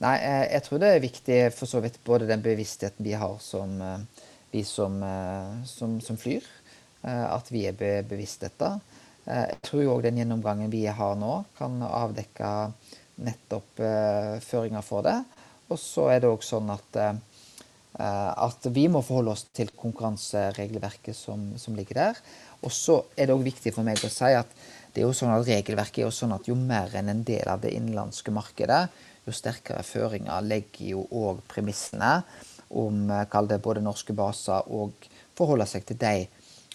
Nei, 0.03 0.17
jeg 0.51 0.65
tror 0.67 0.81
det 0.83 0.89
er 0.91 1.05
viktig 1.05 1.39
for 1.55 1.71
så 1.71 1.79
vidt 1.83 2.01
både 2.05 2.27
den 2.27 2.43
bevisstheten 2.43 3.07
vi 3.07 3.15
har 3.15 3.37
som 3.41 3.77
vi 4.53 4.65
som, 4.65 5.03
eh, 5.03 5.65
som, 5.65 6.01
som 6.01 6.17
flyr. 6.17 6.45
Eh, 7.03 7.35
at 7.35 7.53
vi 7.53 7.65
er 7.67 8.05
bevisst 8.07 8.45
dette. 8.45 8.77
Jeg 9.23 9.61
tror 9.63 9.87
òg 9.95 10.01
den 10.03 10.19
gjennomgangen 10.19 10.71
vi 10.71 10.83
har 10.91 11.15
nå, 11.15 11.45
kan 11.55 11.77
avdekke 11.87 12.49
nettopp 13.23 13.83
føringer 14.43 14.83
for 14.83 15.07
det. 15.07 15.15
Og 15.71 15.79
så 15.79 16.09
er 16.11 16.25
det 16.25 16.33
òg 16.33 16.43
sånn 16.43 16.73
at, 16.75 16.99
at 17.99 18.67
vi 18.73 18.87
må 18.89 19.03
forholde 19.05 19.35
oss 19.35 19.45
til 19.53 19.69
konkurranseregelverket 19.77 21.17
som, 21.17 21.51
som 21.61 21.75
ligger 21.77 21.99
der. 21.99 22.21
Og 22.65 22.73
så 22.73 23.03
er 23.17 23.29
det 23.29 23.37
òg 23.37 23.45
viktig 23.45 23.75
for 23.75 23.85
meg 23.85 24.01
å 24.01 24.11
si 24.13 24.31
at 24.33 24.49
det 24.93 25.03
er 25.03 25.07
jo 25.07 25.17
sånn 25.17 25.33
at 25.35 25.47
regelverket 25.49 26.03
er 26.03 26.07
jo 26.07 26.15
sånn 26.15 26.35
at 26.37 26.49
jo 26.49 26.57
mer 26.57 26.93
enn 26.99 27.11
en 27.13 27.25
del 27.25 27.49
av 27.49 27.63
det 27.63 27.73
innenlandske 27.77 28.33
markedet, 28.35 28.87
jo 29.25 29.33
sterkere 29.35 29.85
føringer 29.87 30.45
legger 30.45 30.95
jo 30.95 31.07
òg 31.11 31.41
premissene 31.49 32.21
om 32.73 33.11
kall 33.31 33.49
det 33.51 33.61
både 33.63 33.85
norske 33.85 34.15
baser 34.17 34.69
og 34.73 35.07
forholde 35.37 35.69
seg 35.69 35.87
til 35.89 36.01
de 36.01 36.27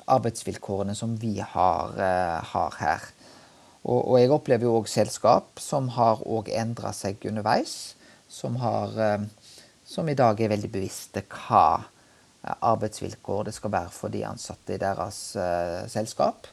arbeidsvilkårene 0.08 0.96
som 0.96 1.18
vi 1.20 1.36
har, 1.42 1.98
har 2.54 2.78
her. 2.80 3.08
Og, 3.88 4.00
og, 4.02 4.16
jeg 4.20 4.32
opplever 4.34 4.68
jo 4.68 4.78
òg 4.80 4.90
selskap 4.92 5.62
som 5.64 5.92
har 5.96 6.24
òg 6.28 6.50
endra 6.52 6.94
seg 6.96 7.24
underveis. 7.28 7.96
Som 8.28 8.58
har 8.60 8.96
som 9.88 10.10
i 10.10 10.18
dag 10.20 10.40
er 10.42 10.52
veldig 10.52 10.70
bevisste 10.72 11.24
hva 11.32 11.80
arbeidsvilkår 12.44 13.48
det 13.48 13.56
skal 13.56 13.74
være 13.74 13.92
for 13.92 14.14
de 14.14 14.24
ansatte 14.28 14.76
i 14.76 14.82
deres 14.82 15.20
uh, 15.40 15.88
selskap. 15.92 16.48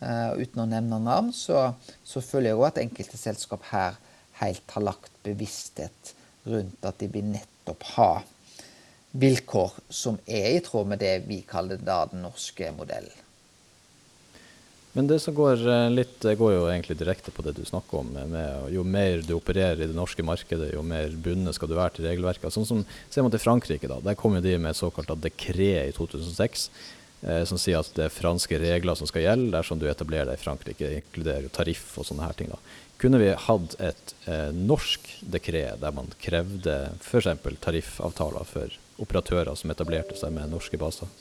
Uh, 0.00 0.36
uten 0.38 0.62
å 0.62 0.68
nevne 0.70 1.00
navn, 1.02 1.32
så, 1.34 1.70
så 2.04 2.22
føler 2.24 2.52
jeg 2.52 2.60
òg 2.60 2.68
at 2.70 2.80
enkelte 2.82 3.18
selskap 3.20 3.66
her 3.72 3.98
helt 4.40 4.74
har 4.76 4.84
lagt 4.84 5.12
bevissthet 5.24 6.14
rundt 6.46 6.86
at 6.86 6.98
de 7.00 7.10
vil 7.10 7.30
nettopp 7.32 7.86
ha 7.96 8.10
vilkår 9.16 9.78
som 9.88 10.18
er 10.26 10.50
i 10.54 10.64
tråd 10.64 10.90
med 10.92 11.00
det 11.00 11.14
vi 11.26 11.40
kaller 11.48 11.80
da 11.80 12.02
den 12.10 12.22
norske 12.26 12.68
modellen. 12.76 13.25
Men 14.96 15.10
det 15.10 15.18
som 15.20 15.34
går 15.36 15.60
eh, 15.68 15.90
litt, 15.92 16.24
går 16.24 16.52
jo 16.54 16.66
egentlig 16.70 16.96
direkte 16.96 17.32
på 17.34 17.44
det 17.44 17.52
du 17.58 17.64
snakker 17.68 18.00
om. 18.00 18.14
Med, 18.32 18.68
jo 18.72 18.80
mer 18.80 19.20
du 19.20 19.34
opererer 19.36 19.82
i 19.84 19.88
det 19.90 19.96
norske 19.96 20.24
markedet, 20.24 20.70
jo 20.72 20.84
mer 20.86 21.12
bundet 21.12 21.58
skal 21.58 21.68
du 21.68 21.74
være 21.76 21.98
til 21.98 22.08
regelverket. 22.08 22.48
Sånn 22.54 22.68
som 22.68 22.84
Ser 23.12 23.26
man 23.26 23.34
til 23.34 23.42
Frankrike, 23.42 23.90
da, 23.90 24.00
der 24.00 24.16
kom 24.16 24.38
jo 24.38 24.44
de 24.44 24.54
med 24.56 24.72
et 24.72 24.80
såkalt 24.80 25.12
dekret 25.20 25.90
i 25.90 25.96
2006. 25.96 26.70
Eh, 27.26 27.42
som 27.48 27.58
sier 27.60 27.80
at 27.80 27.92
det 27.96 28.06
er 28.06 28.12
franske 28.12 28.58
regler 28.60 28.96
som 28.96 29.08
skal 29.08 29.24
gjelde 29.24 29.52
dersom 29.54 29.80
du 29.80 29.86
etablerer 29.88 30.30
deg 30.30 30.40
i 30.40 30.42
Frankrike. 30.42 30.84
Det 30.84 31.02
Inkluderer 31.02 31.52
tariff 31.52 31.94
og 32.00 32.08
sånne 32.08 32.28
her 32.28 32.36
ting. 32.38 32.48
da. 32.52 32.60
Kunne 33.00 33.20
vi 33.20 33.32
hatt 33.48 33.76
et 33.82 34.14
eh, 34.24 34.48
norsk 34.56 35.08
dekret 35.32 35.82
der 35.82 35.92
man 35.96 36.08
krevde 36.22 36.76
f.eks. 37.00 37.28
tariffavtaler 37.64 38.48
for 38.48 38.80
operatører 39.02 39.52
som 39.60 39.72
etablerte 39.72 40.16
seg 40.16 40.32
med 40.36 40.52
norske 40.52 40.80
baser? 40.80 41.12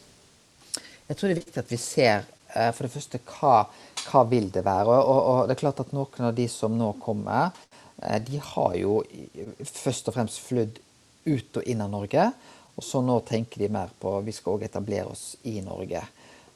Jeg 1.10 1.18
tror 1.18 1.30
det 1.30 1.36
er 1.36 1.44
viktig 1.44 1.62
at 1.62 1.72
vi 1.74 1.80
ser 1.82 2.24
for 2.56 2.86
det 2.86 2.94
første, 2.94 3.20
hva, 3.28 3.66
hva 4.08 4.24
vil 4.30 4.50
det 4.54 4.64
være? 4.66 4.96
Og, 4.96 5.20
og, 5.20 5.40
det 5.48 5.56
er 5.56 5.62
klart 5.62 5.82
at 5.84 5.94
noen 5.96 6.30
av 6.30 6.36
de 6.38 6.48
som 6.52 6.76
nå 6.78 6.92
kommer, 7.04 7.56
eh, 8.02 8.20
de 8.24 8.42
har 8.42 8.76
jo 8.80 9.00
først 9.60 10.12
og 10.12 10.18
fremst 10.18 10.44
flydd 10.46 10.80
ut 11.26 11.62
og 11.62 11.72
inn 11.72 11.84
av 11.84 11.92
Norge. 11.94 12.30
Og 12.76 12.84
så 12.84 13.02
nå 13.04 13.18
tenker 13.28 13.64
de 13.64 13.72
mer 13.72 13.94
på 14.00 14.18
vi 14.26 14.36
skal 14.36 14.58
òg 14.58 14.68
etablere 14.68 15.12
oss 15.12 15.36
i 15.48 15.58
Norge. 15.66 16.04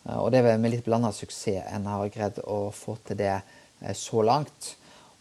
Eh, 0.06 0.18
og 0.18 0.32
det 0.34 0.44
er 0.44 0.62
med 0.62 0.76
litt 0.76 0.88
blanda 0.88 1.12
suksess 1.16 1.66
en 1.74 1.90
har 1.90 2.14
greid 2.14 2.42
å 2.46 2.68
få 2.76 2.98
til 3.08 3.20
det 3.20 3.38
så 3.96 4.24
langt. 4.28 4.74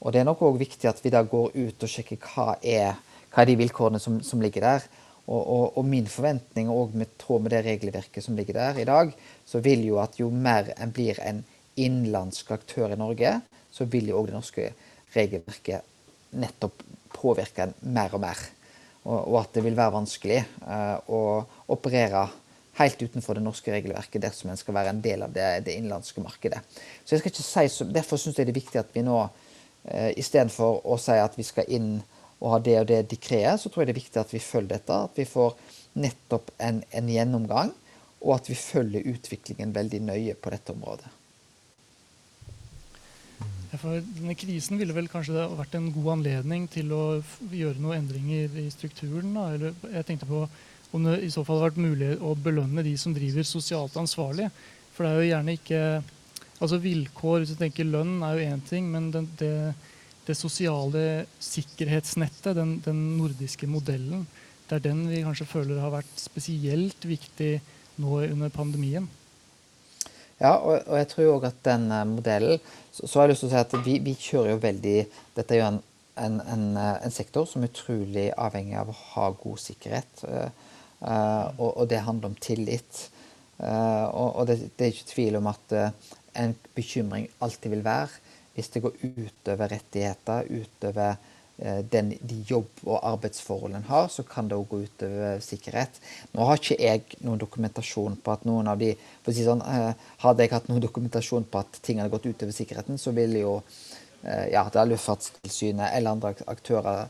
Og 0.02 0.14
det 0.14 0.22
er 0.22 0.26
nok 0.26 0.42
òg 0.46 0.56
viktig 0.58 0.88
at 0.90 0.98
vi 1.02 1.12
da 1.14 1.22
går 1.26 1.54
ut 1.54 1.84
og 1.84 1.90
sjekker 1.90 2.18
hva 2.22 2.56
er, 2.62 2.98
hva 3.30 3.42
er 3.42 3.50
de 3.50 3.58
vilkårene 3.58 4.00
som, 4.02 4.18
som 4.22 4.42
ligger 4.42 4.66
der. 4.66 4.88
Og, 5.28 5.42
og, 5.44 5.64
og, 5.76 5.84
min 5.84 6.06
forventning, 6.08 6.70
og 6.72 6.94
med 6.96 7.10
tråd 7.20 7.44
med 7.44 7.52
det 7.52 7.64
regelverket 7.66 8.24
som 8.24 8.36
ligger 8.36 8.56
der 8.56 8.80
i 8.80 8.88
dag, 8.88 9.12
så 9.44 9.60
vil 9.60 9.84
jo 9.84 9.98
at 10.00 10.16
jo 10.16 10.30
mer 10.32 10.72
en 10.80 10.92
blir 10.94 11.20
en 11.20 11.42
innenlandsk 11.76 12.50
aktør 12.56 12.94
i 12.94 12.98
Norge, 12.98 13.34
så 13.70 13.84
vil 13.84 14.08
jo 14.08 14.22
òg 14.22 14.30
det 14.30 14.38
norske 14.38 14.70
regelverket 15.12 15.84
nettopp 16.38 16.80
påvirke 17.12 17.66
en 17.66 17.76
mer 17.94 18.14
og 18.16 18.24
mer. 18.24 18.40
Og, 19.04 19.18
og 19.20 19.38
at 19.42 19.54
det 19.56 19.64
vil 19.64 19.76
være 19.76 19.96
vanskelig 19.98 20.40
uh, 20.64 20.96
å 21.12 21.22
operere 21.76 22.26
helt 22.78 23.00
utenfor 23.02 23.36
det 23.36 23.44
norske 23.44 23.72
regelverket 23.74 24.22
dersom 24.22 24.52
en 24.52 24.60
skal 24.60 24.76
være 24.76 24.94
en 24.94 25.02
del 25.02 25.24
av 25.26 25.32
det, 25.34 25.46
det 25.66 25.76
innenlandske 25.76 26.22
markedet. 26.22 26.60
Så 27.04 27.14
jeg 27.14 27.22
skal 27.22 27.34
ikke 27.34 27.46
si 27.46 27.66
så, 27.74 27.86
Derfor 27.90 28.20
syns 28.20 28.38
jeg 28.38 28.48
det 28.48 28.54
er 28.54 28.60
viktig 28.60 28.80
at 28.80 28.94
vi 28.96 29.04
nå, 29.04 29.22
uh, 29.28 30.10
istedenfor 30.16 30.86
å 30.88 30.96
si 31.00 31.20
at 31.20 31.36
vi 31.36 31.46
skal 31.46 31.68
inn 31.68 31.98
og 32.38 32.52
har 32.54 32.64
det 32.64 32.78
og 32.80 32.88
det 32.90 33.02
dekreet, 33.10 33.58
så 33.60 33.70
tror 33.70 33.82
jeg 33.82 33.90
det 33.90 33.96
er 33.96 34.02
viktig 34.02 34.20
at 34.22 34.32
vi 34.34 34.42
følger 34.42 34.76
dette. 34.76 34.98
At 35.08 35.18
vi 35.18 35.26
får 35.26 35.56
nettopp 35.98 36.52
en, 36.62 36.82
en 36.94 37.10
gjennomgang, 37.10 37.72
og 38.22 38.34
at 38.36 38.50
vi 38.50 38.58
følger 38.58 39.06
utviklingen 39.10 39.74
veldig 39.74 40.02
nøye 40.06 40.36
på 40.38 40.52
dette 40.54 40.74
området. 40.74 41.14
For 43.78 44.00
denne 44.00 44.34
Krisen 44.38 44.78
ville 44.80 44.94
vel 44.96 45.10
kanskje 45.12 45.44
vært 45.58 45.74
en 45.76 45.90
god 45.92 46.14
anledning 46.16 46.64
til 46.72 46.92
å 46.94 47.02
gjøre 47.52 47.82
noen 47.82 48.00
endringer 48.00 48.54
i 48.62 48.68
strukturen? 48.72 49.34
Da? 49.36 49.50
Eller 49.54 49.90
jeg 49.92 50.06
tenkte 50.08 50.28
på 50.30 50.46
om 50.96 51.04
det 51.04 51.18
i 51.26 51.30
så 51.30 51.44
fall 51.44 51.58
hadde 51.58 51.74
vært 51.74 51.82
mulig 51.84 52.14
å 52.24 52.32
belønne 52.38 52.84
de 52.86 52.94
som 52.98 53.12
driver 53.12 53.44
sosialt 53.44 53.98
ansvarlig. 54.00 54.48
For 54.94 55.04
det 55.04 55.10
er 55.10 55.20
jo 55.20 55.32
gjerne 55.32 55.58
ikke 55.58 55.82
Altså 56.58 56.80
Vilkår, 56.82 57.44
hvis 57.44 57.52
du 57.54 57.60
tenker 57.60 57.86
lønn, 57.86 58.16
er 58.26 58.34
jo 58.34 58.46
én 58.50 58.62
ting, 58.66 58.88
men 58.90 59.12
det, 59.14 59.20
det 59.38 59.50
det 60.28 60.36
sosiale 60.36 61.04
sikkerhetsnettet, 61.42 62.52
den, 62.56 62.76
den, 62.84 63.00
nordiske 63.18 63.68
modellen, 63.70 64.26
det 64.68 64.78
er 64.78 64.84
den 64.90 65.06
vi 65.08 65.24
kanskje 65.24 65.48
føler 65.48 65.80
har 65.80 65.94
vært 65.94 66.20
spesielt 66.20 67.06
viktig 67.08 67.54
nå 68.02 68.20
under 68.28 68.52
pandemien. 68.52 69.08
Ja, 70.38 70.54
og, 70.54 70.84
og 70.86 70.98
jeg 71.00 71.08
tror 71.10 71.30
òg 71.32 71.48
at 71.48 71.62
den 71.66 71.88
uh, 71.90 72.04
modellen 72.06 72.60
så, 72.92 73.06
så, 73.06 73.12
har 73.18 73.26
jeg 73.26 73.32
lyst 73.32 73.42
til 73.42 73.48
å 73.48 73.54
si 73.54 73.62
at 73.62 73.76
vi, 73.86 73.94
vi 74.04 74.14
kjører 74.14 74.52
jo 74.52 74.60
veldig 74.62 74.98
Dette 75.34 75.56
er 75.56 75.58
jo 75.58 75.70
en, 75.72 75.80
en, 76.18 76.36
en, 76.52 76.66
eh, 76.78 76.94
en, 77.06 77.14
sektor 77.14 77.46
som 77.46 77.64
er 77.64 77.72
utrolig 77.72 78.28
avhengig 78.38 78.76
av 78.78 78.92
å 78.92 78.96
ha 79.14 79.26
god 79.38 79.62
sikkerhet. 79.62 80.22
Uh, 80.26 80.46
uh, 81.02 81.46
og, 81.56 81.70
og, 81.72 81.84
det 81.90 82.04
handler 82.06 82.30
om 82.30 82.38
tillit. 82.42 83.08
og, 83.58 84.36
og 84.38 84.44
det, 84.46 84.60
det, 84.78 84.86
er 84.86 84.92
ikke 84.92 85.10
tvil 85.10 85.36
om 85.40 85.48
at 85.50 85.72
en 86.38 86.52
bekymring 86.76 87.24
alltid 87.42 87.72
vil 87.72 87.82
være 87.82 88.27
hvis 88.58 88.72
det 88.74 88.82
går 88.82 88.96
utover 89.04 89.70
rettigheter, 89.70 90.48
utover 90.50 91.12
eh, 91.62 91.78
den, 91.92 92.10
de 92.18 92.40
jobb- 92.48 92.82
og 92.88 92.98
arbeidsforholdene 93.12 93.84
en 93.84 93.86
har, 93.86 94.08
så 94.10 94.24
kan 94.26 94.48
det 94.50 94.58
òg 94.58 94.66
gå 94.72 94.80
utover 94.88 95.38
sikkerhet. 95.44 96.00
Nå 96.34 96.48
har 96.48 96.58
ikke 96.58 96.78
jeg 96.82 97.20
noen 97.22 97.38
dokumentasjon 97.38 98.18
på 98.24 98.34
at 98.34 98.42
noen 98.48 98.70
av 98.72 98.80
de 98.82 98.90
for 98.98 99.30
å 99.30 99.36
si 99.36 99.46
sånn, 99.46 99.62
eh, 99.62 99.92
Hadde 100.24 100.42
jeg 100.42 100.54
hatt 100.56 100.66
noen 100.66 100.82
dokumentasjon 100.82 101.46
på 101.46 101.60
at 101.62 101.78
ting 101.86 102.02
hadde 102.02 102.10
gått 102.16 102.26
utover 102.26 102.56
sikkerheten, 102.56 102.98
så 102.98 103.14
ville 103.14 103.46
jo 103.46 103.60
ja, 104.18 104.64
det 104.66 104.80
er 104.80 104.88
Luftfartstilsynet 104.90 105.92
eller 105.94 106.16
andre 106.16 106.32
aktører 106.50 107.04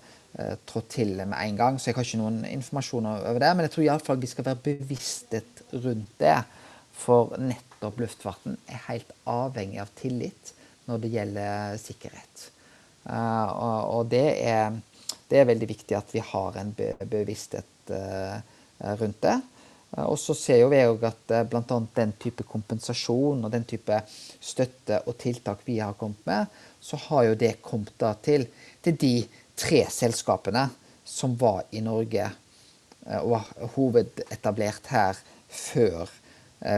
trådt 0.69 0.90
til 0.93 1.14
med 1.17 1.38
en 1.40 1.57
gang. 1.57 1.78
Så 1.81 1.88
jeg 1.88 1.97
har 1.97 2.05
ikke 2.05 2.19
noen 2.21 2.43
informasjon 2.45 3.09
over 3.09 3.40
det. 3.40 3.49
Men 3.57 3.64
jeg 3.64 3.73
tror 3.73 3.87
iallfall 3.87 4.21
vi 4.21 4.28
skal 4.28 4.45
være 4.50 4.61
bevissthet 4.67 5.62
rundt 5.73 6.12
det. 6.21 6.35
For 7.00 7.33
nettopp 7.40 8.02
luftfarten 8.05 8.61
er 8.69 8.85
helt 8.90 9.17
avhengig 9.25 9.81
av 9.81 9.95
tillit 9.97 10.52
når 10.88 11.02
det 11.02 11.12
gjelder 11.12 11.76
sikkerhet. 11.80 12.49
Uh, 13.09 13.49
og, 13.49 13.78
og 13.99 14.09
det, 14.12 14.26
er, 14.45 14.75
det, 15.28 15.38
er, 15.38 15.47
veldig 15.49 15.68
viktig 15.71 15.97
at 15.97 16.11
vi 16.12 16.21
har 16.25 16.59
en 16.61 16.75
be 16.76 16.90
bevissthet 17.09 17.92
uh, 17.95 18.37
rundt 19.00 19.23
det. 19.25 19.37
Uh, 19.95 20.04
og 20.11 20.18
så 20.21 20.37
ser 20.37 20.61
jo 20.61 20.71
vi 20.73 20.83
òg 20.85 21.07
at 21.09 21.35
bl.a. 21.49 21.78
den 21.97 22.12
type 22.21 22.45
kompensasjon 22.49 23.45
og 23.45 23.54
den 23.54 23.64
type 23.68 24.02
støtte 24.09 25.00
og 25.07 25.16
tiltak 25.21 25.64
vi 25.68 25.78
har 25.80 25.97
kommet 25.97 26.21
med, 26.28 26.59
så 26.80 27.00
har 27.09 27.30
jo 27.30 27.38
det 27.40 27.54
kommet 27.64 27.97
da 28.00 28.12
til, 28.25 28.45
til 28.85 29.00
de 29.00 29.14
tre 29.59 29.87
selskapene 29.92 30.68
som 31.09 31.33
var 31.40 31.64
i 31.73 31.80
Norge 31.80 32.28
og 33.09 33.30
var 33.33 33.47
hovedetablert 33.73 34.90
her 34.92 35.16
før 35.49 36.11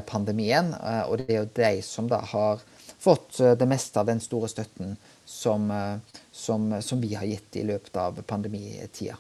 pandemien. 0.07 0.71
Og 1.11 1.19
det 1.19 1.27
er 1.27 1.41
jo 1.41 1.49
de 1.57 1.71
som 1.83 2.07
da 2.09 2.21
har 2.31 2.63
fått 3.01 3.41
eh, 3.41 3.53
det 3.53 3.67
meste 3.67 4.01
av 4.01 4.07
den 4.07 4.21
store 4.21 4.49
støtten 4.49 4.97
som, 5.25 5.71
eh, 5.71 5.97
som, 6.33 6.83
som 6.83 7.01
vi 7.01 7.15
har 7.15 7.25
gitt 7.25 7.57
i 7.57 7.65
løpet 7.65 7.97
av 7.97 8.23
pandemitida. 8.23 9.17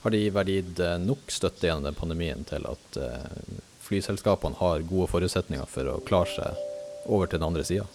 Har 0.00 0.14
de 0.14 0.20
vært 0.32 0.52
gitt 0.54 0.80
eh, 0.80 0.98
nok 1.02 1.32
støtte 1.34 1.66
gjennom 1.66 1.90
den 1.90 1.98
pandemien 1.98 2.46
til 2.48 2.66
at 2.70 3.00
flyselskapene 3.84 4.60
har 4.60 4.86
gode 4.86 5.08
forutsetninger 5.10 5.66
for 5.68 5.90
å 5.90 6.02
klare 6.06 6.30
seg 6.36 7.08
over 7.10 7.26
til 7.26 7.40
den 7.40 7.48
andre 7.48 7.66
sida? 7.66 7.88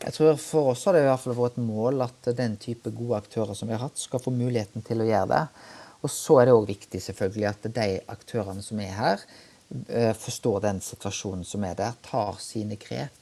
Jeg 0.00 0.16
tror 0.16 0.38
For 0.40 0.70
oss 0.72 0.86
har 0.88 0.96
det 0.96 1.02
i 1.04 1.10
hvert 1.10 1.20
fall 1.20 1.36
vært 1.36 1.58
et 1.58 1.66
mål 1.66 2.06
at 2.06 2.30
den 2.38 2.54
type 2.56 2.88
gode 2.96 3.18
aktører 3.20 3.52
som 3.52 3.68
vi 3.68 3.76
har 3.76 3.84
hatt, 3.84 4.00
skal 4.00 4.22
få 4.22 4.32
muligheten 4.32 4.80
til 4.86 5.02
å 5.04 5.08
gjøre 5.10 5.28
det. 5.34 5.42
Og 6.00 6.08
så 6.08 6.38
er 6.40 6.48
det 6.48 6.54
òg 6.56 6.70
viktig 6.70 7.02
selvfølgelig 7.04 7.48
at 7.50 7.66
de 7.76 7.88
aktørene 8.08 8.64
som 8.64 8.80
er 8.80 8.94
her, 8.96 9.24
forstår 10.18 10.60
den 10.64 10.80
situasjonen 10.82 11.44
som 11.46 11.64
er 11.64 11.76
der, 11.78 11.98
tar 12.02 12.38
sine 12.42 12.78
grep. 12.80 13.20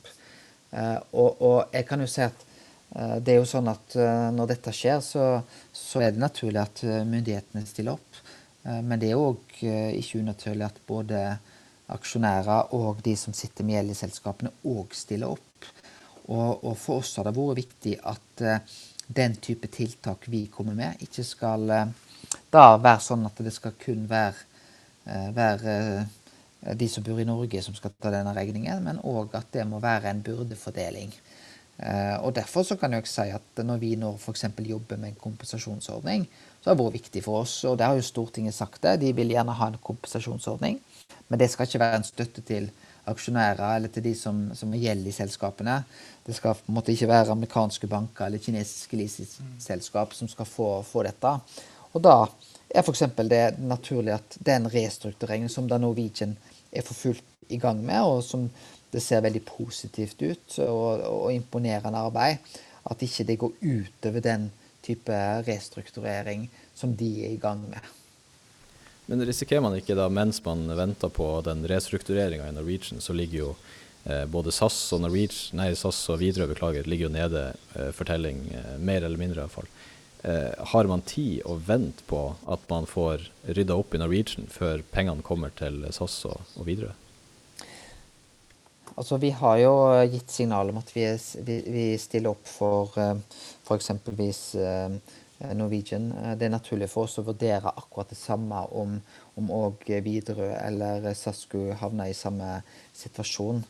Eh, 0.71 0.99
og, 1.17 1.41
og 1.41 1.73
jeg 1.73 1.87
kan 1.89 2.03
jo 2.03 2.09
si 2.11 2.23
at 2.25 2.45
eh, 2.95 3.17
det 3.25 3.35
er 3.35 3.41
jo 3.41 3.49
sånn 3.49 3.71
at 3.73 3.97
når 4.35 4.51
dette 4.53 4.75
skjer, 4.75 5.01
så, 5.05 5.29
så 5.73 6.05
er 6.05 6.13
det 6.13 6.23
naturlig 6.23 6.61
at 6.63 6.85
myndighetene 7.09 7.65
stiller 7.69 7.97
opp. 7.97 8.25
Men 8.69 9.01
det 9.01 9.13
er 9.15 9.21
òg 9.23 9.61
ikke 9.63 10.19
unaturlig 10.21 10.67
at 10.67 10.81
både 10.85 11.21
aksjonærer 11.95 12.75
og 12.77 12.99
de 13.07 13.15
som 13.17 13.33
sitter 13.33 13.65
med 13.65 13.79
gjeld 13.79 13.95
i 13.95 13.97
selskapene, 13.97 14.51
òg 14.69 14.93
stiller 14.99 15.31
opp. 15.31 15.69
Og, 16.27 16.65
og, 16.67 16.75
for 16.77 16.99
oss 17.01 17.15
har 17.17 17.25
det 17.25 17.33
vært 17.39 17.61
viktig 17.63 17.95
at 18.11 18.43
den 19.07 19.39
type 19.41 19.71
tiltak 19.73 20.27
vi 20.29 20.43
kommer 20.53 20.77
med, 20.77 21.01
ikke 21.07 21.25
skal 21.25 21.65
da 22.53 22.67
være 22.77 23.01
sånn 23.07 23.25
at 23.31 23.41
det 23.47 23.55
skal 23.57 23.79
kun 23.81 24.05
være, 24.11 24.45
være 25.39 25.79
de 26.61 26.89
som 26.91 27.05
bor 27.07 27.21
i 27.21 27.27
Norge 27.29 27.63
som 27.63 27.77
skal 27.77 27.95
ta 27.95 28.11
denne 28.13 28.35
regningen, 28.37 28.83
men 28.85 29.03
òg 29.07 29.37
at 29.39 29.53
det 29.55 29.67
må 29.69 29.79
være 29.83 30.11
en 30.11 30.23
byrdefordeling. 30.27 31.13
og 32.25 32.35
Derfor 32.35 32.65
så 32.67 32.77
kan 32.77 32.93
jeg 32.93 33.07
si 33.07 33.29
at 33.31 33.63
når 33.63 33.79
vi 33.79 33.93
nå 33.97 34.17
f.eks. 34.19 34.45
jobber 34.59 34.97
med 34.99 35.13
en 35.13 35.21
kompensasjonsordning, 35.21 36.27
så 36.61 36.71
har 36.71 36.75
det 36.75 36.85
vært 36.85 36.99
viktig 36.99 37.23
for 37.23 37.45
oss. 37.45 37.61
Og 37.65 37.79
det 37.79 37.87
har 37.87 37.95
jo 37.95 38.03
Stortinget 38.03 38.55
sagt 38.55 38.83
det. 38.83 38.99
De 39.01 39.13
vil 39.15 39.31
gjerne 39.31 39.55
ha 39.55 39.71
en 39.71 39.79
kompensasjonsordning. 39.83 40.81
Men 41.29 41.39
det 41.39 41.51
skal 41.53 41.69
ikke 41.69 41.81
være 41.85 42.01
en 42.01 42.09
støtte 42.09 42.43
til 42.43 42.71
aksjonærer 43.09 43.77
eller 43.77 43.93
til 43.93 44.05
de 44.05 44.15
som, 44.19 44.41
som 44.57 44.75
gjelder 44.75 45.11
i 45.11 45.15
selskapene. 45.17 45.79
Det 46.27 46.37
skal 46.37 46.59
på 46.59 46.69
en 46.69 46.77
måte 46.77 46.93
ikke 46.93 47.09
være 47.09 47.33
amerikanske 47.33 47.89
banker 47.89 48.27
eller 48.27 48.43
kinesiske 48.43 48.99
leasingselskap 49.01 50.15
som 50.17 50.29
skal 50.29 50.49
få, 50.49 50.69
få, 50.85 51.05
dette. 51.07 51.35
Og 51.95 52.05
da 52.05 52.19
er 52.69 52.85
f.eks. 52.85 53.05
det 53.29 53.59
naturlig 53.59 54.15
at 54.19 54.39
den 54.45 54.69
restruktureringen 54.71 55.53
som 55.53 55.69
da 55.69 55.79
Norwegian 55.81 56.37
er 56.73 56.85
for 56.85 56.95
fullt 56.95 57.25
i 57.49 57.57
gang 57.61 57.81
med, 57.85 58.03
og 58.05 58.23
som 58.25 58.49
det 58.93 59.03
ser 59.05 59.25
veldig 59.25 59.43
positivt 59.49 60.21
ut 60.23 60.59
og, 60.65 61.05
og 61.05 61.29
imponerende 61.33 62.01
arbeid, 62.01 62.45
at 62.89 63.05
ikke 63.05 63.27
det 63.29 63.39
går 63.41 63.57
utover 63.61 64.25
den 64.25 64.49
type 64.85 65.17
restrukturering 65.49 66.49
som 66.77 66.95
de 66.97 67.11
er 67.27 67.35
i 67.35 67.41
gang 67.41 67.65
med. 67.69 67.95
Men 69.09 69.25
risikerer 69.25 69.65
man 69.65 69.77
ikke 69.77 69.97
da, 69.97 70.09
mens 70.13 70.41
man 70.45 70.67
venter 70.77 71.09
på 71.13 71.27
den 71.45 71.65
restruktureringa 71.69 72.49
i 72.49 72.57
Norwegian, 72.57 73.01
så 73.01 73.17
ligger 73.17 73.39
jo 73.39 73.51
eh, 74.05 74.27
både 74.29 74.53
SAS 74.53 74.77
og 74.93 75.01
Norwegian, 75.05 75.57
nei, 75.61 75.71
SAS 75.77 76.03
og 76.13 76.21
Widerøe 76.21 76.51
beklager, 76.53 76.89
ligger 76.89 77.09
jo 77.09 77.15
nede 77.15 77.45
eh, 77.75 77.89
fortelling, 77.97 78.43
eh, 78.53 78.75
mer 78.77 79.07
eller 79.09 79.21
mindre 79.21 79.45
iallfall. 79.45 79.69
Eh, 80.23 80.65
har 80.67 80.89
man 80.91 81.05
tid 81.07 81.45
å 81.47 81.55
vente 81.63 82.03
på 82.11 82.21
at 82.51 82.65
man 82.71 82.89
får 82.91 83.29
rydda 83.55 83.77
opp 83.79 83.93
i 83.95 84.01
Norwegian 84.03 84.49
før 84.51 84.83
pengene 84.91 85.23
kommer 85.23 85.53
til 85.55 85.85
SAS 85.95 86.17
og, 86.27 86.41
og 86.59 86.67
Widerøe? 86.67 86.97
Altså, 88.99 89.21
vi 89.23 89.31
har 89.31 89.61
jo 89.63 89.75
gitt 90.11 90.33
signal 90.35 90.73
om 90.73 90.81
at 90.81 90.91
vi, 90.91 91.05
vi, 91.47 91.59
vi 91.71 91.85
stiller 92.03 92.33
opp 92.33 92.51
for 92.51 92.91
for 92.97 93.77
eksempelvis 93.77 94.41
uh, 94.59 94.91
Norwegian. 95.55 96.11
Eh, 96.11 96.35
det 96.35 96.49
er 96.49 96.57
naturlig 96.57 96.89
for 96.91 97.07
oss 97.07 97.21
å 97.23 97.27
vurdere 97.29 97.71
akkurat 97.71 98.11
det 98.11 98.19
samme 98.19 98.65
om, 98.75 98.97
om 99.39 99.53
og 99.55 99.87
Widerøe 99.87 100.57
eller 100.65 101.07
SAS 101.15 101.45
skulle 101.47 101.79
havne 101.79 102.09
i 102.11 102.17
samme 102.17 102.57
situasjon. 102.97 103.63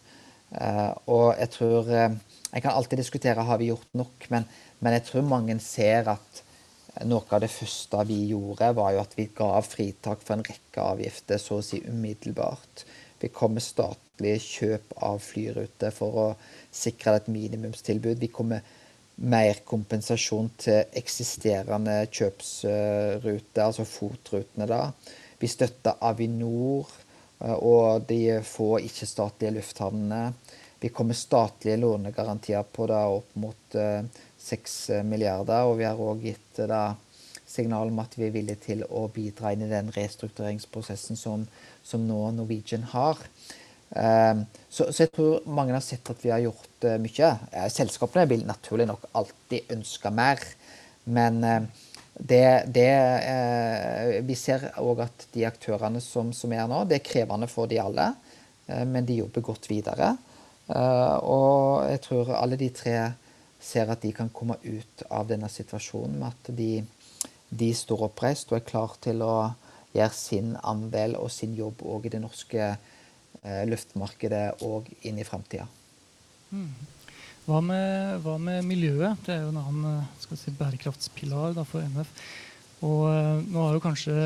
Og 1.13 1.27
jeg 1.37 1.51
tror 1.53 1.91
Jeg 1.93 2.63
kan 2.65 2.73
alltid 2.73 2.97
diskutere 3.03 3.45
har 3.45 3.59
vi 3.61 3.67
gjort 3.69 3.91
nok, 3.93 4.25
men, 4.33 4.47
men, 4.79 4.95
jeg 4.97 5.07
tror 5.09 5.27
mange 5.27 5.59
ser 5.65 6.11
at 6.15 6.43
noe 7.07 7.27
av 7.31 7.43
det 7.45 7.51
første 7.53 8.03
vi 8.09 8.25
gjorde, 8.33 8.73
var 8.75 8.95
jo 8.95 9.03
at 9.03 9.15
vi 9.19 9.29
ga 9.35 9.53
fritak 9.63 10.23
for 10.25 10.37
en 10.37 10.47
rekke 10.47 10.83
avgifter 10.83 11.39
så 11.43 11.61
å 11.61 11.65
si 11.65 11.81
umiddelbart. 11.87 12.85
Vi 13.19 13.31
kom 13.35 13.55
med 13.57 13.67
statlige 13.67 14.43
kjøp 14.43 14.95
av 15.07 15.21
flyruter 15.23 15.95
for 15.95 16.23
å 16.23 16.27
sikre 16.75 17.19
et 17.19 17.31
minimumstilbud. 17.31 18.19
Vi 18.19 18.31
kom 18.35 18.53
med 18.55 18.75
mer 19.19 19.63
kompensasjon 19.67 20.51
til 20.63 20.99
eksisterende 20.99 22.05
kjøpsruter, 22.07 23.65
altså 23.65 23.87
FOT-rutene. 23.87 24.67
da. 24.67 24.93
Vi 25.39 25.51
støtta 25.51 25.97
Avinor 26.07 26.87
eh, 27.43 27.55
og 27.55 28.07
de 28.09 28.39
få 28.47 28.79
ikke-statlige 28.87 29.57
lufthavnene. 29.59 30.33
Vi 30.81 30.89
kommer 30.95 31.15
statlige 31.15 31.77
lånegarantier 31.77 32.63
på 32.63 32.87
da 32.87 33.03
opp 33.11 33.35
mot 33.41 33.75
eh, 33.75 34.05
seks 34.39 34.91
milliarder, 35.05 35.67
og 35.67 35.79
vi 35.81 35.87
har 35.89 35.99
òg 35.99 36.23
gitt 36.29 36.61
da 36.71 36.93
signal 37.49 37.91
om 37.91 37.99
at 38.03 38.15
vi 38.19 38.29
er 38.29 38.35
villige 38.35 38.63
til 38.69 38.85
å 38.85 39.07
bidra 39.13 39.53
inn 39.55 39.65
i 39.67 39.71
den 39.71 39.89
restruktureringsprosessen 39.95 41.19
som, 41.19 41.47
som 41.83 42.05
nå 42.07 42.21
Norwegian 42.37 42.85
har. 42.93 43.19
Så, 43.89 44.85
så, 44.93 45.07
jeg 45.07 45.15
tror 45.17 45.47
mange 45.49 45.73
har 45.73 45.81
sett 45.81 46.11
at 46.13 46.21
vi 46.21 46.29
har 46.29 46.43
gjort 46.45 46.85
mye. 47.01 47.31
Selskapene 47.73 48.27
vil 48.29 48.45
naturlig 48.45 48.85
nok 48.91 49.07
alltid 49.17 49.73
ønske 49.79 50.13
mer. 50.13 50.45
Men 51.09 51.41
det, 52.13 52.69
det 52.69 52.93
Vi 54.29 54.37
ser 54.37 54.69
òg 54.85 55.07
at 55.07 55.25
de 55.33 55.47
aktørene 55.49 56.05
som, 56.05 56.35
som, 56.37 56.53
er 56.53 56.69
nå, 56.69 56.83
det 56.85 57.01
er 57.01 57.09
krevende 57.09 57.49
for 57.49 57.71
de 57.71 57.81
alle. 57.81 58.11
men 58.69 59.09
de 59.09 59.23
jobber 59.23 59.49
godt 59.49 59.71
videre. 59.71 60.13
Og 60.69 61.89
jeg 61.89 62.01
tror 62.05 62.35
alle 62.37 62.59
de 62.61 62.69
tre 62.77 62.97
ser 63.61 63.89
at 63.91 64.03
de 64.05 64.13
kan 64.13 64.29
komme 64.29 64.59
ut 64.63 65.03
av 65.11 65.31
denne 65.31 65.49
situasjonen 65.51 66.19
med 66.21 66.29
at 66.29 66.51
de, 66.57 66.85
de 67.49 67.71
står 67.75 68.05
oppreist 68.11 68.53
og 68.53 68.61
er 68.61 68.69
klar 68.69 68.95
til 69.01 69.25
å 69.25 69.35
gjøre 69.95 70.15
sin 70.15 70.53
andel 70.61 71.17
og 71.17 71.33
sin 71.33 71.57
jobb 71.57 71.81
òg 71.89 72.07
i 72.07 72.13
det 72.13 72.21
norske 72.23 72.75
Eh, 73.47 73.65
luftmarkedet 73.71 74.65
òg 74.67 74.89
inn 75.07 75.19
i 75.21 75.27
framtida. 75.27 75.69
Mm. 76.51 76.71
Hva, 77.47 77.61
hva, 78.25 78.35
med 78.43 78.67
miljøet? 78.67 79.21
Det 79.25 79.37
er 79.37 79.45
jo 79.45 79.53
en 79.53 79.61
annen 79.63 80.01
eh, 80.03 80.35
si, 80.37 80.53
bærekraftspilar 80.59 81.61
for 81.69 81.87
NF. 81.87 82.11
Og 82.85 83.07
nå 83.47 83.63
har 83.63 83.77
jo 83.77 83.85
kanskje 83.85 84.17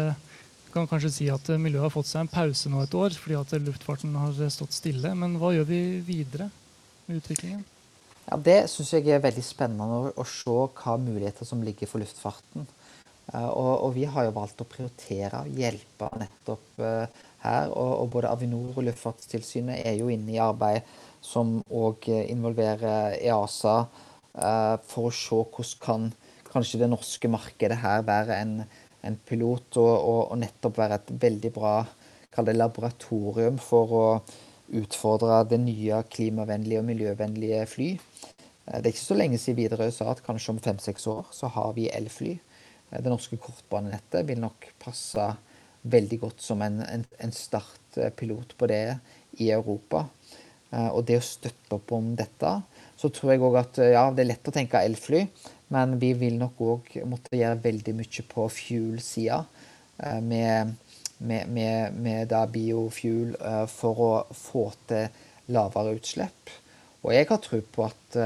kan 0.75 0.89
kanskje 0.91 1.13
si 1.15 1.29
at 1.33 1.49
miljøet 1.61 1.87
har 1.87 1.95
fått 1.95 2.11
seg 2.11 2.25
en 2.25 2.33
pause 2.33 2.71
nå 2.73 2.83
et 2.83 2.97
år 2.99 3.17
fordi 3.19 3.39
at 3.39 3.55
luftfarten 3.61 4.17
har 4.19 4.39
stått 4.53 4.77
stille. 4.77 5.15
Men 5.19 5.39
hva 5.41 5.53
gjør 5.57 5.69
vi 5.69 5.81
videre 6.07 6.49
med 7.07 7.23
utviklingen? 7.23 7.65
Ja, 8.29 8.37
Det 8.37 8.61
syns 8.71 8.93
jeg 8.95 9.11
er 9.11 9.25
veldig 9.25 9.45
spennende 9.45 10.13
å, 10.15 10.25
se 10.29 10.55
hva 10.79 10.97
muligheter 11.01 11.49
som 11.49 11.63
ligger 11.65 11.91
for 11.91 12.03
luftfarten. 12.03 12.69
Uh, 13.33 13.49
og, 13.49 13.73
og, 13.87 13.91
vi 13.95 14.05
har 14.11 14.27
jo 14.27 14.35
valgt 14.35 14.61
å 14.63 14.69
prioritere 14.69 15.45
og 15.45 15.59
hjelpe 15.59 16.09
nettopp 16.19 16.83
her. 17.43 17.71
Og, 17.71 17.93
og 18.03 18.11
både 18.17 18.31
Avinor 18.33 18.77
og 18.77 18.87
Luftfartstilsynet 18.87 19.83
er 19.87 19.99
jo 19.99 20.11
inne 20.13 20.37
i 20.37 20.43
arbeid 20.43 20.87
som 21.23 21.61
òg 21.71 22.09
involverer 22.11 23.19
EASA, 23.21 23.77
eh, 24.35 24.77
for 24.91 25.09
å 25.09 25.15
se 25.15 25.39
hvordan 25.39 25.79
kan 25.83 26.09
kanskje 26.53 26.83
det 26.83 26.91
norske 26.93 27.31
markedet 27.33 27.79
her 27.81 28.03
være 28.05 28.41
en, 28.43 28.57
en 29.07 29.19
pilot, 29.29 29.77
og, 29.81 29.93
og, 29.93 30.23
og, 30.31 30.39
nettopp 30.41 30.79
være 30.79 31.01
et 31.01 31.13
veldig 31.27 31.53
bra 31.55 31.75
det 32.33 32.55
laboratorium 32.57 33.59
for 33.61 33.93
å 33.93 34.07
utfordre 34.79 35.43
det 35.51 35.59
nye 35.61 35.99
klimavennlige 36.09 36.81
og 36.81 36.89
miljøvennlige 36.89 37.67
fly. 37.69 37.91
Eh, 38.67 38.79
det 38.79 38.87
er 38.87 38.93
ikke 38.95 39.05
så 39.05 39.19
lenge 39.19 39.41
siden 39.41 39.61
Widerøe 39.61 39.93
sa 39.93 40.11
at 40.13 40.23
kanskje 40.25 40.55
om 40.55 40.63
fem-seks 40.63 41.07
år 41.13 41.27
så 41.35 41.51
har 41.53 41.75
vi 41.77 41.91
elfly. 41.93 42.37
Eh, 42.91 43.01
det 43.03 43.13
norske 43.13 43.37
kortbanenettet 43.43 44.25
vil 44.29 44.41
nok 44.41 44.71
passe 44.83 45.29
veldig 45.83 46.19
godt 46.23 46.45
som 46.45 46.63
en, 46.63 46.81
en, 46.87 47.05
en 47.19 47.35
startpilot 47.35 48.55
på 48.57 48.71
det 48.71 48.85
i 49.43 49.51
Europa. 49.51 50.07
Uh, 50.73 50.89
og 50.95 51.03
det 51.05 51.19
å 51.19 51.25
støtte 51.27 51.75
opp 51.77 51.91
om 51.93 52.15
dette, 52.17 52.49
så 52.97 53.11
tror 53.13 53.35
jeg 53.35 53.43
òg 53.45 53.59
at 53.61 53.81
ja, 53.93 54.07
det 54.15 54.23
er 54.23 54.29
lett 54.31 54.49
å 54.49 54.55
tenke 54.55 54.81
elfly, 54.81 55.27
men 55.73 55.97
vi 56.01 56.13
vil 56.19 56.39
nok 56.41 56.63
òg 56.69 56.95
måtte 57.09 57.37
gjøre 57.39 57.63
veldig 57.65 57.97
mye 57.99 58.25
på 58.29 58.47
fuel-sida. 58.53 59.43
Uh, 59.99 60.21
med, 60.21 60.75
med, 61.19 61.49
med, 61.49 62.01
med 62.07 62.35
biofuel 62.53 63.37
uh, 63.41 63.67
for 63.71 64.07
å 64.07 64.13
få 64.37 64.69
til 64.91 65.09
lavere 65.53 65.97
utslipp. 65.99 66.57
Og 67.03 67.15
jeg 67.17 67.27
har 67.29 67.41
tro 67.43 67.59
på 67.75 67.85
at 67.89 68.17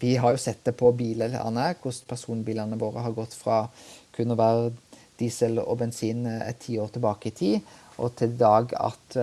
vi 0.00 0.14
har 0.16 0.32
jo 0.32 0.38
sett 0.40 0.62
det 0.64 0.72
på 0.78 0.92
bilene, 0.96 1.40
hvordan 1.42 2.06
personbilene 2.08 2.78
våre 2.80 3.02
har 3.04 3.14
gått 3.16 3.34
fra 3.34 3.64
kun 4.14 4.32
å 4.32 4.38
være 4.38 4.70
diesel 5.18 5.58
og 5.62 5.80
bensin 5.80 6.26
et 6.30 6.46
eh, 6.52 6.58
tiår 6.62 6.92
tilbake 6.94 7.30
i 7.30 7.34
tid, 7.34 7.72
og 7.98 8.14
til 8.18 8.34
i 8.34 8.38
dag 8.38 8.74
at 8.78 9.18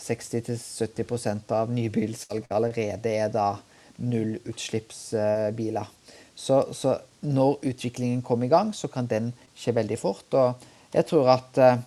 60-70 0.00 1.04
eh, 1.28 1.42
av 1.58 1.72
nybilsalget 1.72 2.52
allerede 2.56 3.12
er 3.12 3.32
da 3.32 3.50
nullutslippsbiler. 4.00 5.90
Så, 6.34 6.72
så, 6.74 6.98
når 7.20 7.60
utviklingen 7.62 8.22
kommer 8.22 8.46
i 8.46 8.52
gang, 8.52 8.74
så 8.74 8.88
kan 8.90 9.06
den 9.06 9.32
skje 9.56 9.74
veldig 9.76 9.98
fort. 9.98 10.34
Og 10.34 10.66
jeg 10.94 11.06
tror 11.08 11.30
at 11.36 11.60
eh, 11.62 11.78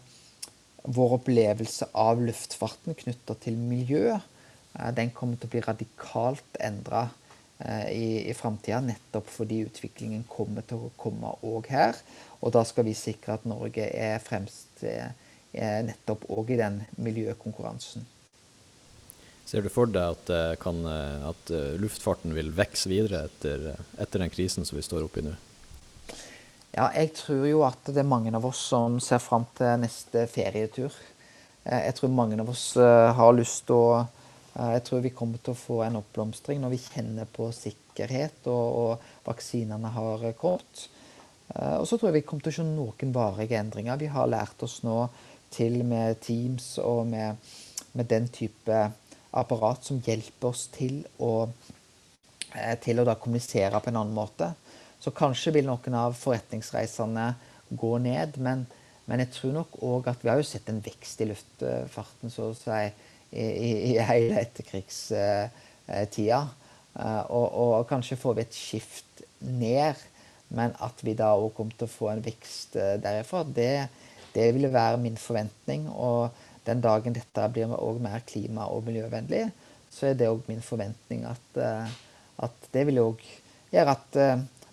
vår 0.87 1.17
opplevelse 1.19 1.89
av 1.99 2.21
luftfarten 2.23 2.95
knytta 2.97 3.35
til 3.43 3.59
miljø, 3.59 4.15
eh, 4.15 4.91
den 4.95 5.11
kommer 5.15 5.37
til 5.37 5.49
å 5.49 5.53
bli 5.55 5.63
radikalt 5.65 6.59
endra 6.63 7.07
eh, 7.59 7.87
i, 7.91 8.07
i 8.31 8.35
framtida, 8.37 8.79
nettopp 8.81 9.29
fordi 9.35 9.65
utviklingen 9.67 10.25
kommer 10.31 10.65
til 10.67 10.87
å 10.87 10.93
komme 10.99 11.35
òg 11.45 11.69
her. 11.73 11.99
Og 12.41 12.53
da 12.55 12.63
skal 12.67 12.87
vi 12.87 12.95
sikre 12.97 13.37
at 13.37 13.47
Norge 13.49 13.89
er 13.91 14.21
fremst 14.23 14.83
er 14.85 15.11
eh, 15.51 15.81
nettopp 15.85 16.29
òg 16.33 16.55
i 16.55 16.61
den 16.61 16.81
miljøkonkurransen. 17.01 18.07
Ser 19.47 19.63
du 19.63 19.69
for 19.71 19.87
deg 19.87 20.03
at, 20.11 20.29
eh, 20.29 20.55
kan, 20.59 20.81
eh, 20.85 21.27
at 21.29 21.51
luftfarten 21.79 22.33
vil 22.35 22.51
vokse 22.51 22.89
videre 22.91 23.23
etter, 23.29 23.77
etter, 23.95 24.19
den 24.19 24.33
krisen 24.33 24.67
som 24.67 24.75
vi 24.75 24.83
står 24.83 25.05
oppe 25.05 25.21
i 25.21 25.27
nå? 25.29 25.35
Ja, 26.73 26.89
jeg 26.91 27.13
tror 27.15 27.45
jo 27.47 27.61
at 27.63 27.87
det 27.87 28.01
er 28.03 28.09
mange 28.09 28.33
av 28.35 28.45
oss 28.45 28.59
som 28.73 28.99
ser 28.99 29.23
fram 29.23 29.47
til 29.55 29.79
neste 29.79 30.27
ferietur. 30.27 30.91
jeg 31.67 31.95
tror 31.95 32.09
mange 32.09 32.39
av 32.39 32.49
oss 32.49 32.73
har 32.75 33.33
lyst 33.33 33.65
til 33.67 33.75
å 33.75 34.07
Jeg 34.57 34.83
tror 34.85 35.01
vi 35.01 35.11
kommer 35.13 35.37
til 35.37 35.53
å 35.53 35.57
få 35.57 35.83
en 35.85 35.99
oppblomstring 35.99 36.59
når 36.59 36.71
vi 36.71 36.77
kjenner 36.81 37.27
på 37.29 37.51
sikkerhet 37.53 38.47
og, 38.47 38.77
og 38.81 38.99
vaksinene 39.27 39.91
har 39.93 40.31
kommet. 40.33 40.87
Og 41.53 41.85
så 41.85 41.93
tror 41.93 42.09
jeg 42.09 42.23
vi 42.23 42.25
kommer 42.25 42.41
til 42.41 42.49
å 42.49 42.55
se 42.55 42.65
noen 42.65 43.13
varige 43.13 43.59
endringer. 43.59 43.99
Vi 44.01 44.09
har 44.09 44.25
lært 44.25 44.63
oss 44.65 44.79
nå 44.81 45.11
til 45.53 45.83
med 45.85 46.17
Teams 46.25 46.79
og 46.81 47.05
med, 47.05 47.37
med 47.93 48.09
den 48.09 48.25
type 48.33 48.79
apparat 49.31 49.85
som 49.85 50.01
hjelper 50.05 50.47
oss 50.49 50.67
til 50.73 51.05
å, 51.23 51.47
til 52.83 52.99
å 52.99 53.05
da 53.07 53.15
kommunisere 53.19 53.81
på 53.81 53.89
en 53.91 53.99
annen 54.01 54.15
måte. 54.15 54.47
Så 54.99 55.11
kanskje 55.15 55.51
vil 55.57 55.65
noen 55.67 55.95
av 55.97 56.15
forretningsreisene 56.17 57.33
gå 57.69 57.97
ned. 58.03 58.37
Men, 58.43 58.65
men 59.05 59.19
jeg 59.23 59.33
tror 59.35 59.53
nok 59.59 59.69
òg 59.85 60.07
at 60.11 60.23
vi 60.23 60.29
har 60.31 60.37
jo 60.39 60.47
sett 60.47 60.69
en 60.71 60.83
vekst 60.83 61.21
i 61.21 61.29
luftfarten 61.29 62.27
så 62.33 62.41
å 62.51 62.57
si, 62.57 62.81
i, 63.31 63.45
i, 63.45 63.71
i 63.91 63.93
hele 64.07 64.39
etterkrigstida. 64.41 66.41
Eh, 66.97 67.23
og, 67.29 67.47
og, 67.51 67.87
kanskje 67.89 68.17
får 68.19 68.37
vi 68.37 68.45
et 68.45 68.57
skift 68.57 69.23
ned, 69.45 69.95
men 70.57 70.73
at 70.81 71.03
vi 71.05 71.13
da 71.17 71.33
òg 71.37 71.51
kommer 71.57 71.75
til 71.77 71.85
å 71.85 71.93
få 71.93 72.11
en 72.13 72.25
vekst 72.25 72.77
eh, 72.79 72.95
derifra, 73.03 73.43
det, 73.43 73.87
det 74.33 74.53
ville 74.55 74.73
være 74.73 75.01
min 75.01 75.17
forventning. 75.19 75.87
Og 75.91 76.31
den 76.67 76.83
dagen 76.83 77.15
dette 77.15 77.47
blir 77.53 77.71
også 77.71 78.03
mer 78.03 78.21
klima- 78.27 78.69
og 78.71 78.85
miljøvennlig, 78.87 79.47
så 79.91 80.09
er 80.09 80.19
det 80.19 80.29
òg 80.29 80.45
min 80.49 80.61
forventning 80.61 81.25
at, 81.25 81.49
eh, 81.63 81.97
at 82.43 82.69
det 82.73 82.85
vil 82.89 83.03
òg 83.07 83.25
gjøre 83.71 83.95
at 83.97 84.21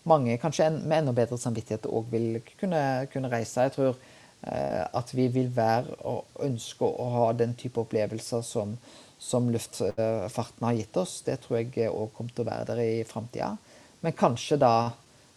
mange 0.09 0.37
kanskje 0.41 0.69
med 0.75 0.99
enda 0.99 1.15
bedre 1.17 1.39
samvittighet 1.41 1.89
òg 1.89 2.11
vil 2.13 2.41
kunne, 2.61 2.83
kunne, 3.13 3.31
reise. 3.33 3.65
Jeg 3.67 3.75
tror 3.77 3.95
eh, 3.95 4.85
at 4.85 5.15
vi 5.17 5.29
vil 5.33 5.49
være 5.55 5.97
og 6.05 6.43
ønske 6.45 6.89
å 6.89 7.09
ha 7.17 7.31
den 7.37 7.55
type 7.59 7.81
opplevelser 7.81 8.45
som, 8.45 8.77
som 9.19 9.49
luftfarten 9.53 10.69
har 10.69 10.77
gitt 10.77 11.01
oss. 11.01 11.21
Det 11.27 11.39
tror 11.45 11.61
jeg 11.61 11.89
òg 11.89 12.13
kommer 12.17 12.37
til 12.37 12.45
å 12.45 12.51
være 12.51 12.69
der 12.73 12.85
i 12.85 13.09
framtida. 13.09 13.55
Men 14.05 14.17
kanskje 14.19 14.61
da 14.61 14.75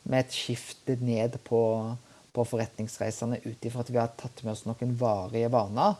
med 0.07 0.25
et 0.25 0.35
skifte 0.35 0.97
ned 1.03 1.39
på, 1.47 1.61
på 2.35 2.47
forretningsreisende 2.47 3.41
ut 3.45 3.65
ifra 3.67 3.83
at 3.83 3.91
vi 3.91 3.99
har 4.01 4.13
tatt 4.19 4.43
med 4.43 4.55
oss 4.55 4.65
noen 4.67 4.95
varige 4.99 5.51
vaner. 5.51 5.95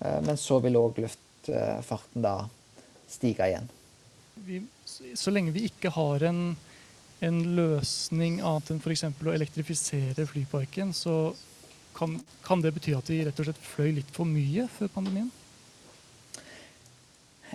Eh, 0.00 0.20
men 0.26 0.38
så 0.40 0.60
vil 0.64 0.78
òg 0.80 1.00
luftfarten 1.04 2.24
da 2.24 2.38
stige 3.10 3.48
igjen. 3.48 3.68
Vi, 4.46 4.60
så 4.86 5.32
lenge 5.32 5.54
vi 5.54 5.66
ikke 5.70 5.94
har 5.94 6.26
en 6.28 6.56
en 7.24 7.38
løsning 7.56 8.40
annet 8.44 8.72
enn 8.72 8.80
f.eks. 8.82 9.06
å 9.08 9.32
elektrifisere 9.32 10.26
flyparken, 10.28 10.92
så 10.92 11.32
kan, 11.96 12.18
kan, 12.44 12.60
det 12.60 12.74
bety 12.76 12.92
at 12.96 13.08
vi 13.08 13.22
rett 13.24 13.40
og 13.40 13.48
slett 13.48 13.62
fløy 13.62 13.94
litt 13.98 14.10
for 14.12 14.28
mye 14.28 14.66
før 14.72 14.92
pandemien? 14.98 15.30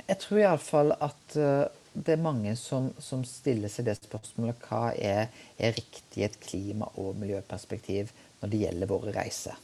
Jeg 0.08 0.18
tror 0.24 0.42
iallfall 0.42 0.96
at 0.98 1.38
uh, 1.38 1.68
det 1.94 2.16
er 2.16 2.24
mange 2.24 2.56
som, 2.58 2.90
som, 3.04 3.26
stiller 3.28 3.70
seg 3.70 3.90
det 3.90 4.00
spørsmålet 4.00 4.64
hva 4.66 4.94
er, 4.96 5.28
er 5.60 5.76
riktig 5.76 6.24
i 6.24 6.26
et 6.26 6.40
klima- 6.42 6.90
og 6.96 7.20
miljøperspektiv 7.20 8.14
når 8.42 8.54
det 8.54 8.64
gjelder 8.64 8.90
våre 8.90 9.14
reiser. 9.14 9.60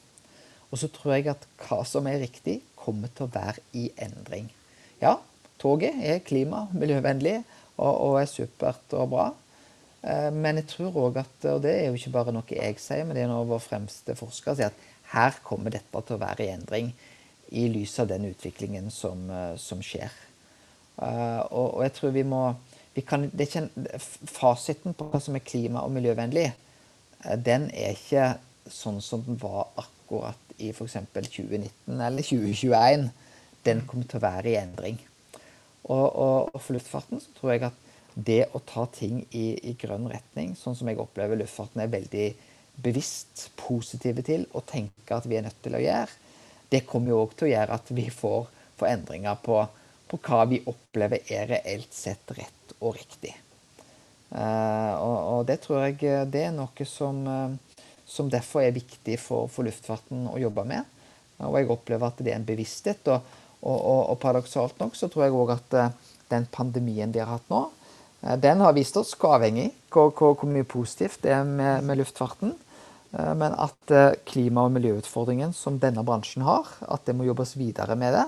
Og 0.71 0.81
så 0.81 0.89
tror 0.91 1.15
jeg 1.15 1.29
at 1.31 1.47
hva 1.63 1.81
som 1.87 2.07
er 2.09 2.21
riktig, 2.23 2.59
kommer 2.77 3.11
til 3.15 3.27
å 3.27 3.33
være 3.33 3.63
i 3.75 3.89
endring. 4.03 4.49
Ja, 5.01 5.17
toget 5.59 5.97
er 6.03 6.23
klima- 6.25 6.65
og 6.67 6.75
miljøvennlig 6.77 7.41
og, 7.77 8.19
er 8.21 8.29
supert 8.29 8.93
og 8.97 9.11
bra. 9.11 9.27
Eh, 10.03 10.29
men 10.33 10.61
jeg 10.61 10.69
tror 10.73 10.99
òg 11.07 11.19
at, 11.23 11.35
og 11.51 11.61
det 11.65 11.73
er 11.73 11.87
jo 11.87 11.99
ikke 11.99 12.15
bare 12.15 12.33
noe 12.35 12.47
jeg 12.49 12.79
sier, 12.81 13.05
men 13.05 13.17
det 13.17 13.25
er 13.25 13.31
noe 13.31 13.47
vår 13.49 13.61
fremste 13.63 14.15
forsker 14.17 14.57
sier, 14.57 14.71
at 14.71 15.11
her 15.13 15.37
kommer 15.45 15.73
dette 15.73 16.01
til 16.07 16.17
å 16.17 16.21
være 16.21 16.45
i 16.45 16.53
endring 16.53 16.91
i 17.55 17.67
lys 17.71 17.95
av 18.03 18.09
den 18.11 18.27
utviklingen 18.27 18.89
som, 18.91 19.29
eh, 19.31 19.53
som 19.61 19.83
skjer. 19.83 20.11
Eh, 20.97 21.41
og, 21.51 21.77
og, 21.77 21.83
jeg 21.85 21.95
tror 21.99 22.15
vi 22.15 22.25
må 22.27 22.41
vi 22.97 23.03
kan, 23.05 23.27
det 23.29 23.45
er 23.45 23.49
ikke 23.51 23.61
en, 23.61 24.01
Fasiten 24.25 24.95
på 24.97 25.05
hva 25.11 25.19
som 25.21 25.35
er 25.37 25.45
klima- 25.45 25.83
og 25.85 25.93
miljøvennlig, 25.93 26.49
den 27.45 27.67
er 27.69 27.93
ikke 27.93 28.31
sånn 28.73 28.97
som 29.05 29.21
den 29.25 29.37
var 29.37 29.67
akkurat 29.77 30.46
i 30.57 30.71
f.eks. 30.73 30.97
2019 31.13 32.01
eller 32.01 32.23
2021. 32.23 33.09
Den 33.67 33.83
kommer 33.87 34.07
til 34.07 34.19
å 34.19 34.25
være 34.27 34.53
i 34.53 34.59
endring. 34.59 34.99
Og, 35.87 36.05
og, 36.05 36.49
og 36.53 36.61
for 36.61 36.75
luftfarten 36.75 37.21
så 37.23 37.33
tror 37.37 37.53
jeg 37.53 37.67
at 37.69 37.83
det 38.17 38.41
å 38.57 38.61
ta 38.65 38.87
ting 38.89 39.21
i, 39.29 39.47
i, 39.61 39.75
grønn 39.77 40.07
retning, 40.09 40.55
sånn 40.57 40.75
som 40.75 40.89
jeg 40.89 40.99
opplever 40.99 41.37
luftfarten 41.37 41.83
er 41.83 41.91
veldig 41.93 42.27
bevisst 42.81 43.47
positive 43.57 44.23
til 44.25 44.45
og 44.57 44.65
tenker 44.69 45.17
at 45.17 45.27
vi 45.29 45.37
er 45.37 45.45
nødt 45.45 45.59
til 45.63 45.77
å 45.77 45.81
gjøre, 45.81 46.15
det 46.73 46.85
kommer 46.89 47.13
jo 47.13 47.21
òg 47.23 47.35
til 47.37 47.47
å 47.47 47.51
gjøre 47.53 47.77
at 47.77 47.91
vi 47.95 48.07
får, 48.11 48.49
får 48.79 48.89
endringer 48.89 49.37
på, 49.43 49.61
på, 50.09 50.19
hva 50.25 50.41
vi 50.49 50.59
opplever 50.67 51.29
er 51.31 51.51
reelt 51.53 51.93
sett 51.93 52.33
rett 52.35 52.73
og 52.79 52.97
riktig. 52.97 53.35
Uh, 54.27 54.93
og, 54.99 55.17
og, 55.17 55.41
det 55.47 55.61
tror 55.63 55.85
jeg 55.85 56.27
det 56.33 56.41
er 56.49 56.55
noe 56.55 56.87
som, 56.89 57.21
uh, 57.23 57.53
som 58.07 58.29
derfor 58.31 58.63
er 58.63 58.75
viktig 58.75 59.19
for, 59.19 59.49
for, 59.51 59.67
luftfarten 59.67 60.29
å 60.31 60.39
jobbe 60.39 60.63
med. 60.67 60.93
Og 61.43 61.57
jeg 61.59 61.69
opplever 61.69 62.07
at 62.07 62.21
det 62.23 62.31
er 62.33 62.39
en 62.39 62.47
bevissthet. 62.47 63.07
Og, 63.13 63.33
og, 63.67 64.03
og 64.13 64.19
paradoksalt 64.21 64.79
nok 64.81 64.95
så 64.95 65.09
tror 65.11 65.27
jeg 65.27 65.35
òg 65.35 65.57
at 65.57 65.75
den 66.31 66.47
pandemien 66.51 67.11
vi 67.13 67.21
har 67.21 67.29
hatt 67.35 67.51
nå, 67.51 67.67
Eh, 68.21 68.37
den 68.37 68.61
har 68.61 68.73
vist 68.73 68.97
oss 68.97 69.13
hvor 69.17 69.37
avhengig, 69.37 69.71
hvor, 69.93 70.11
hvor, 70.11 70.35
hvor 70.37 70.49
mye 70.49 70.67
positivt 70.67 71.21
det 71.23 71.33
er 71.35 71.45
med, 71.45 71.85
med, 71.85 71.99
luftfarten. 72.01 72.55
Eh, 73.13 73.33
men 73.37 73.53
at 73.53 73.93
eh, 73.93 74.17
klima- 74.25 74.65
og 74.67 74.73
miljøutfordringen 74.75 75.53
som 75.53 75.79
denne 75.81 76.05
bransjen 76.05 76.45
har, 76.47 76.69
at 76.81 77.05
det 77.05 77.15
må 77.15 77.27
jobbes 77.27 77.57
videre 77.59 77.95
med 77.95 78.17
det. 78.17 78.25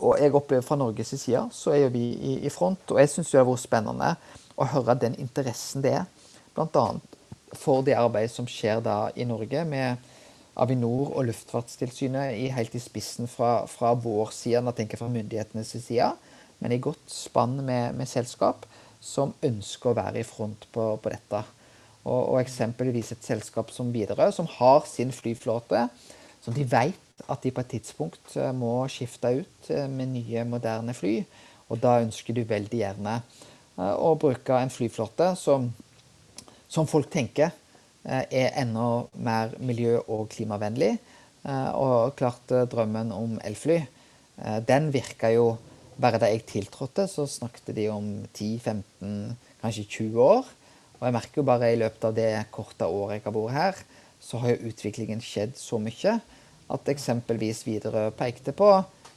Og 0.00 0.16
jeg 0.16 0.32
opplever 0.32 0.64
fra 0.64 0.78
Norges 0.80 1.12
side 1.12 1.42
så 1.52 1.74
er 1.76 1.90
vi 1.92 2.06
i, 2.16 2.36
i 2.48 2.52
front. 2.52 2.86
Og 2.88 3.02
jeg 3.02 3.12
syns 3.12 3.32
det 3.32 3.42
har 3.42 3.48
vært 3.48 3.66
spennende 3.66 4.14
å 4.56 4.68
høre 4.72 4.96
den 4.96 5.18
interessen 5.20 5.84
det 5.84 5.98
er. 5.98 6.06
Bl.a. 6.56 6.86
for 7.56 7.84
det 7.86 7.98
arbeidet 7.98 8.32
som 8.34 8.48
skjer 8.48 8.82
da 8.84 9.10
i 9.16 9.26
Norge 9.28 9.64
med 9.68 10.10
Avinor 10.60 11.14
og 11.14 11.28
Luftfartstilsynet 11.28 12.36
i, 12.36 12.50
helt 12.52 12.74
i 12.76 12.82
spissen 12.82 13.30
fra, 13.30 13.64
fra 13.70 13.94
vår 13.94 14.34
side, 14.36 14.60
når 14.60 14.74
jeg 14.74 14.82
tenker 14.82 15.00
fra 15.00 15.10
myndighetenes 15.12 15.72
side 15.78 16.12
men 16.60 16.74
i 16.76 16.80
godt 16.82 17.08
spann 17.10 17.58
med, 17.64 17.96
med, 17.96 18.08
selskap 18.08 18.66
som 19.00 19.32
ønsker 19.44 19.90
å 19.90 19.96
være 19.96 20.20
i 20.20 20.28
front 20.28 20.66
på, 20.74 20.86
på 21.00 21.12
dette. 21.12 21.42
Og, 22.04 22.18
og, 22.20 22.36
eksempelvis 22.40 23.14
et 23.14 23.26
selskap 23.26 23.72
som 23.72 23.92
Widerøe, 23.92 24.30
som 24.32 24.48
har 24.58 24.84
sin 24.88 25.12
flyflåte, 25.12 25.86
som 26.44 26.56
de 26.56 26.64
vet 26.68 27.24
at 27.28 27.42
de 27.44 27.52
på 27.52 27.64
et 27.64 27.72
tidspunkt 27.74 28.36
eh, 28.36 28.52
må 28.56 28.74
skifte 28.92 29.32
ut 29.42 29.70
eh, 29.72 29.88
med 29.88 30.12
nye, 30.14 30.44
moderne 30.48 30.94
fly. 30.96 31.18
Og 31.72 31.80
da 31.80 31.98
ønsker 32.00 32.36
du 32.36 32.42
veldig 32.48 32.80
gjerne 32.80 33.18
eh, 33.20 33.94
å 33.96 34.14
bruke 34.20 34.56
en 34.56 34.72
flyflåte 34.72 35.34
som, 35.40 35.68
som 36.70 36.86
folk 36.88 37.10
tenker 37.12 37.50
er 38.04 38.54
enda 38.62 39.06
mer 39.20 39.56
miljø- 39.60 40.04
og 40.06 40.28
klimavennlig. 40.32 40.94
Og 41.76 42.14
klart 42.16 42.52
drømmen 42.70 43.12
om 43.16 43.38
elfly, 43.44 43.80
den 44.68 44.88
virker 44.94 45.34
jo 45.34 45.46
bare 46.00 46.20
da 46.20 46.30
jeg 46.30 46.46
tiltrådte, 46.48 47.06
så 47.08 47.26
snakket 47.28 47.74
de 47.76 47.88
om 47.92 48.06
10-15, 48.32 49.36
kanskje 49.60 49.84
20 49.84 50.22
år. 50.24 50.46
Og 51.00 51.06
jeg 51.08 51.16
merker 51.16 51.40
jo 51.40 51.48
bare 51.48 51.72
i 51.72 51.80
løpet 51.80 52.06
av 52.08 52.16
det 52.16 52.30
korte 52.52 52.88
året 52.88 53.18
jeg 53.18 53.26
har 53.26 53.36
vært 53.36 53.56
her, 53.56 53.82
så 54.20 54.40
har 54.40 54.54
jo 54.54 54.70
utviklingen 54.70 55.20
skjedd 55.24 55.56
så 55.56 55.80
mye 55.80 56.18
at 56.70 56.88
eksempelvis 56.92 57.64
Widerøe 57.66 58.12
pekte 58.16 58.52
på 58.56 58.68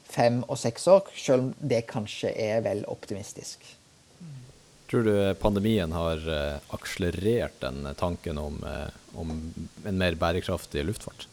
fem 0.08 0.42
og 0.48 0.58
seks 0.60 0.88
år, 0.92 1.08
selv 1.16 1.48
om 1.48 1.54
det 1.60 1.84
kanskje 1.92 2.32
er 2.40 2.64
vel 2.66 2.84
optimistisk. 2.92 3.64
Tror 4.92 5.06
du 5.08 5.14
pandemien 5.42 5.92
har 5.96 6.24
eh, 6.30 6.58
akselerert 6.76 7.60
den 7.64 7.88
tanken 8.00 8.38
om, 8.38 8.60
eh, 8.68 8.90
om 9.18 9.32
en 9.86 9.98
mer 9.98 10.18
bærekraftig 10.20 10.84
luftfart? 10.86 11.28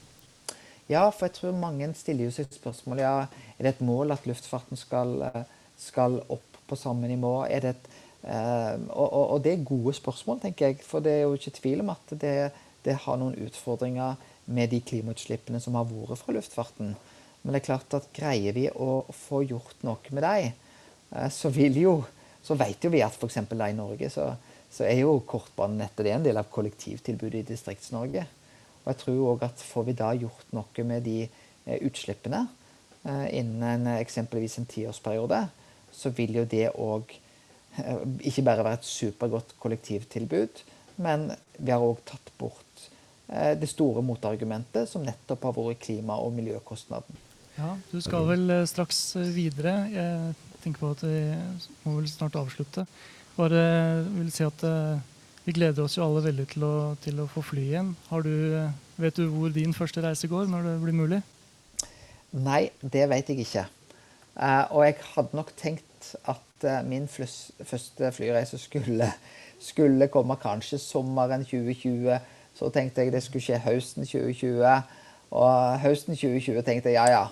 Ja, 0.90 1.04
for 1.14 1.28
jeg 1.28 1.36
tror 1.36 1.58
mange 1.58 1.86
stiller 1.94 2.26
jo 2.26 2.34
sitt 2.34 2.56
spørsmål 2.56 3.02
ja, 3.02 3.16
er 3.58 3.66
det 3.66 3.76
et 3.76 3.82
mål 3.84 4.10
at 4.14 4.24
luftfarten 4.26 4.78
skal, 4.78 5.20
eh, 5.28 5.44
skal 5.78 6.18
opp 6.26 6.58
på 6.70 6.78
samme 6.78 7.10
nivå. 7.10 7.44
Er 7.46 7.62
det 7.62 7.74
et, 7.76 7.90
eh, 8.24 8.74
og, 8.88 9.06
og, 9.06 9.24
og, 9.36 9.38
det 9.44 9.52
er 9.54 9.68
gode 9.68 9.94
spørsmål, 9.94 10.40
tenker 10.42 10.70
jeg. 10.70 10.80
For 10.86 11.04
det 11.04 11.12
er 11.14 11.22
jo 11.26 11.38
ikke 11.38 11.54
tvil 11.60 11.84
om 11.84 11.92
at 11.94 12.14
det, 12.22 12.34
det 12.86 12.98
har 13.04 13.20
noen 13.20 13.38
utfordringer 13.46 14.18
med 14.50 14.72
de 14.72 14.80
klimautslippene 14.82 15.60
som 15.62 15.78
har 15.78 15.86
vært 15.90 16.22
fra 16.24 16.34
luftfarten. 16.34 16.96
Men 17.42 17.54
det 17.54 17.62
er 17.62 17.68
klart 17.70 17.96
at 17.96 18.10
greier 18.16 18.56
vi 18.56 18.66
å 18.74 19.04
få 19.14 19.44
gjort 19.46 19.86
noe 19.86 20.14
med 20.16 20.26
dem, 20.26 20.58
eh, 21.14 21.30
så 21.30 21.52
vil 21.54 21.78
jo 21.84 21.94
så 22.42 22.56
vet 22.58 22.84
jo 22.84 22.90
vi 22.92 23.02
at 23.04 23.16
f.eks. 23.16 23.36
i 23.42 23.72
Norge 23.76 24.10
så, 24.12 24.30
så 24.72 24.86
er 24.86 25.02
jo 25.02 25.20
kortbanenettet 25.28 26.08
en 26.12 26.24
del 26.24 26.40
av 26.40 26.48
kollektivtilbudet 26.52 27.42
i 27.42 27.48
Distrikts-Norge. 27.52 28.26
Og 28.80 28.92
jeg 28.92 29.00
tror 29.02 29.32
òg 29.34 29.46
at 29.46 29.64
får 29.64 29.88
vi 29.90 29.96
da 29.98 30.10
gjort 30.16 30.54
noe 30.56 30.84
med 30.88 31.04
de 31.04 31.18
eh, 31.26 31.78
utslippene 31.84 32.46
eh, 33.04 33.26
innen 33.42 33.88
eksempelvis 33.98 34.60
en 34.60 34.68
tiårsperiode, 34.70 35.42
så 35.92 36.12
vil 36.16 36.40
jo 36.40 36.46
det 36.48 36.70
òg 36.80 37.12
eh, 37.12 38.04
ikke 38.30 38.46
bare 38.46 38.64
være 38.64 38.80
et 38.80 38.88
supergodt 38.88 39.56
kollektivtilbud, 39.60 40.64
men 41.04 41.28
vi 41.58 41.74
har 41.74 41.84
òg 41.84 42.00
tatt 42.08 42.32
bort 42.40 42.66
det 43.30 43.68
store 43.70 44.02
motargumentet 44.02 44.88
som 44.90 45.04
nettopp 45.06 45.44
har 45.46 45.52
vært 45.54 45.84
klima- 45.84 46.16
og 46.18 46.32
miljøkostnaden. 46.34 47.20
Ja, 47.54 47.76
du 47.92 48.00
skal 48.02 48.24
vel 48.26 48.50
straks 48.66 48.98
videre. 49.30 49.74
Tenker 50.60 50.82
på 50.82 50.92
at 50.92 51.02
vi 51.06 51.20
må 51.84 51.96
vel 51.96 52.08
snart 52.10 52.36
avslutte. 52.36 52.84
Bare 53.36 53.62
vil 54.04 54.30
si 54.34 54.44
at 54.44 54.64
eh, 54.66 55.00
vi 55.46 55.54
gleder 55.56 55.84
oss 55.84 55.96
jo 55.96 56.04
alle 56.04 56.22
veldig 56.26 56.46
til 56.50 56.64
å, 56.66 56.74
til 57.00 57.22
å 57.22 57.28
få 57.30 57.42
fly 57.46 57.66
igjen. 57.70 57.94
Du, 58.26 58.32
eh, 58.58 58.72
vet 59.00 59.16
du 59.16 59.28
hvor 59.32 59.52
din 59.54 59.72
første 59.76 60.02
reise 60.04 60.28
går, 60.28 60.50
når 60.50 60.68
det 60.68 60.74
blir 60.82 60.98
mulig? 60.98 61.20
Nei, 62.36 62.68
det 62.82 63.06
vet 63.10 63.32
jeg 63.32 63.46
ikke. 63.46 63.64
Eh, 64.36 64.64
og 64.68 64.84
jeg 64.84 64.98
hadde 65.14 65.40
nok 65.40 65.54
tenkt 65.56 66.12
at 66.28 66.46
min 66.84 67.06
første 67.08 68.10
flyreise 68.12 68.58
skulle, 68.60 69.06
skulle 69.70 70.10
komme 70.12 70.36
kanskje 70.42 70.76
sommeren 70.82 71.46
2020. 71.48 72.20
Så 72.58 72.68
tenkte 72.74 73.06
jeg 73.06 73.14
det 73.14 73.22
skulle 73.24 73.46
skje 73.46 73.62
høsten 73.64 74.04
2020. 74.04 74.98
Og 75.30 75.78
høsten 75.80 76.18
2020 76.18 76.66
tenkte 76.66 76.92
jeg 76.92 77.00
ja, 77.00 77.08
ja. 77.08 77.26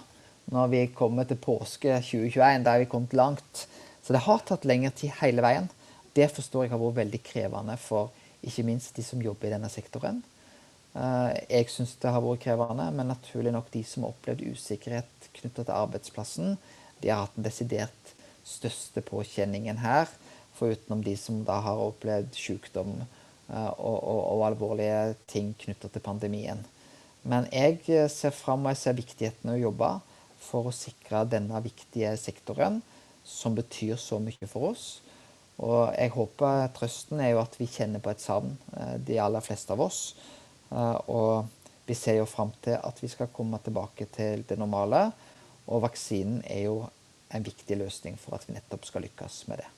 Når 0.48 0.70
vi 0.72 0.86
kommer 0.96 1.28
til 1.28 1.36
påske 1.40 1.98
2021, 2.00 2.64
Der 2.64 2.70
er 2.70 2.78
vi 2.78 2.84
kommet 2.88 3.12
langt. 3.12 3.66
Så 4.02 4.12
det 4.12 4.24
har 4.24 4.38
tatt 4.38 4.64
lengre 4.64 4.90
tid 4.90 5.12
hele 5.20 5.42
veien. 5.44 5.68
Det 6.16 6.30
forstår 6.32 6.64
jeg 6.64 6.70
har 6.72 6.80
vært 6.80 7.02
veldig 7.02 7.20
krevende 7.22 7.76
for 7.76 8.10
ikke 8.42 8.64
minst 8.64 8.96
de 8.96 9.04
som 9.04 9.20
jobber 9.22 9.48
i 9.48 9.52
denne 9.52 9.68
sektoren. 9.68 10.22
Eh, 10.94 11.36
Jeg 11.50 11.68
syns 11.68 11.96
det 12.00 12.10
har 12.10 12.24
vært 12.24 12.46
krevende, 12.46 12.90
men 12.94 13.12
naturlig 13.12 13.52
nok 13.52 13.70
de 13.70 13.84
som 13.84 14.06
har 14.06 14.14
opplevd 14.14 14.46
usikkerhet 14.54 15.28
knytta 15.36 15.64
til 15.64 15.74
arbeidsplassen, 15.74 16.56
de 17.02 17.10
har 17.12 17.26
hatt 17.26 17.36
den 17.36 17.44
desidert 17.44 18.14
største 18.44 19.02
påkjenningen 19.04 19.78
her. 19.78 20.08
Forutenom 20.58 21.04
de 21.04 21.14
som 21.16 21.44
da 21.44 21.60
har 21.62 21.78
opplevd 21.78 22.32
sykdom 22.34 23.02
eh, 23.02 23.72
og, 23.78 23.98
og, 24.00 24.22
og 24.32 24.46
alvorlige 24.48 25.14
ting 25.30 25.52
knytta 25.60 25.92
til 25.92 26.02
pandemien. 26.02 26.64
Men 27.22 27.46
jeg 27.52 27.82
eh, 27.92 28.08
ser 28.08 28.32
fram 28.32 28.64
og 28.64 28.72
jeg 28.72 28.82
ser 28.86 28.98
viktigheten 28.98 29.52
av 29.52 29.58
å 29.58 29.66
jobbe 29.68 29.92
for 30.48 30.68
å 30.68 30.74
sikre 30.74 31.26
denne 31.28 31.60
viktige 31.64 32.14
sektoren, 32.20 32.80
som 33.24 33.56
betyr 33.56 33.98
så 34.00 34.18
mye 34.22 34.48
for 34.48 34.72
oss. 34.72 34.86
Og 35.58 35.90
jeg 35.98 36.14
håper 36.14 36.68
trøsten 36.76 37.20
er 37.20 37.32
jo 37.34 37.40
at 37.42 37.56
vi 37.58 37.66
kjenner 37.66 38.02
på 38.02 38.12
et 38.12 38.22
savn, 38.22 38.56
eh, 38.78 38.96
de 38.98 39.18
aller 39.20 39.44
fleste 39.44 39.74
av 39.74 39.80
oss. 39.88 40.14
Eh, 40.70 40.98
Og 41.08 41.48
vi 41.86 41.94
ser 41.94 42.18
jo 42.18 42.26
fram 42.28 42.52
til 42.62 42.76
at 42.76 43.02
vi 43.02 43.08
skal 43.08 43.32
komme 43.32 43.58
tilbake 43.64 44.06
til 44.12 44.44
det 44.48 44.58
normale. 44.58 45.12
Og 45.66 45.82
vaksinen 45.82 46.42
er 46.44 46.64
jo 46.68 46.88
en 47.30 47.44
viktig 47.44 47.76
løsning 47.76 48.18
for 48.18 48.34
at 48.36 48.46
vi 48.48 48.54
nettopp 48.54 48.84
skal 48.84 49.02
lykkes 49.02 49.48
med 49.48 49.58
det. 49.58 49.68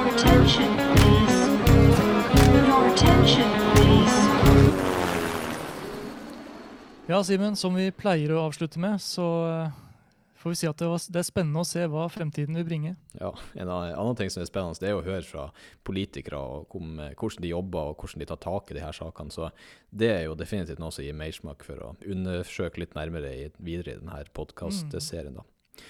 Attention, 0.00 0.76
please. 0.96 1.39
Ja, 7.10 7.24
Simen, 7.24 7.56
som 7.58 7.74
vi 7.74 7.88
pleier 7.90 8.30
å 8.36 8.44
avslutte 8.44 8.78
med, 8.78 9.00
så 9.02 9.24
eh, 9.48 9.78
får 10.38 10.52
vi 10.52 10.58
si 10.60 10.68
at 10.70 10.78
det, 10.78 10.86
var, 10.86 11.00
det 11.10 11.18
er 11.18 11.24
spennende 11.26 11.64
å 11.64 11.66
se 11.66 11.82
hva 11.90 12.04
fremtiden 12.06 12.54
vil 12.54 12.68
bringe. 12.68 12.92
Ja, 13.18 13.32
En 13.58 13.72
annen 13.72 14.14
ting 14.14 14.30
som 14.30 14.44
er 14.44 14.46
spennende, 14.46 14.78
det 14.78 14.92
er 14.92 14.94
å 14.94 15.02
høre 15.02 15.26
fra 15.26 15.48
politikere 15.82 16.38
om, 16.70 17.00
eh, 17.02 17.10
hvordan 17.18 17.42
de 17.42 17.50
jobber 17.50 17.90
og 17.90 18.04
hvordan 18.04 18.22
de 18.22 18.28
tar 18.30 18.38
tak 18.44 18.70
i 18.70 18.76
de 18.78 18.84
her 18.84 18.94
sakene. 18.94 19.34
Så 19.34 19.48
det 19.90 20.12
er 20.12 20.22
jo 20.28 20.38
definitivt 20.38 20.78
noe 20.78 20.94
som 20.94 21.02
gir 21.02 21.18
mersmak 21.18 21.66
for 21.66 21.82
å 21.82 21.90
undersøke 22.06 22.84
litt 22.84 22.94
nærmere 22.94 23.34
i, 23.34 23.50
videre 23.58 23.96
i 23.96 24.04
denne 24.04 24.22
podkastserien. 24.38 25.42
Mm. 25.42 25.82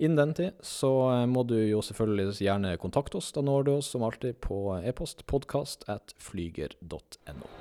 Innen 0.00 0.16
den 0.22 0.32
tid 0.40 0.64
så 0.64 0.94
eh, 1.10 1.26
må 1.28 1.44
du 1.44 1.58
jo 1.60 1.84
selvfølgelig 1.84 2.40
gjerne 2.40 2.78
kontakte 2.80 3.20
oss. 3.20 3.34
Da 3.36 3.44
når 3.44 3.68
du 3.68 3.74
oss 3.76 3.92
som 3.92 4.08
alltid 4.08 4.40
på 4.48 4.80
e-post 4.80 5.26
podkast 5.28 5.84
at 5.92 6.16
flyger.no. 6.24 7.52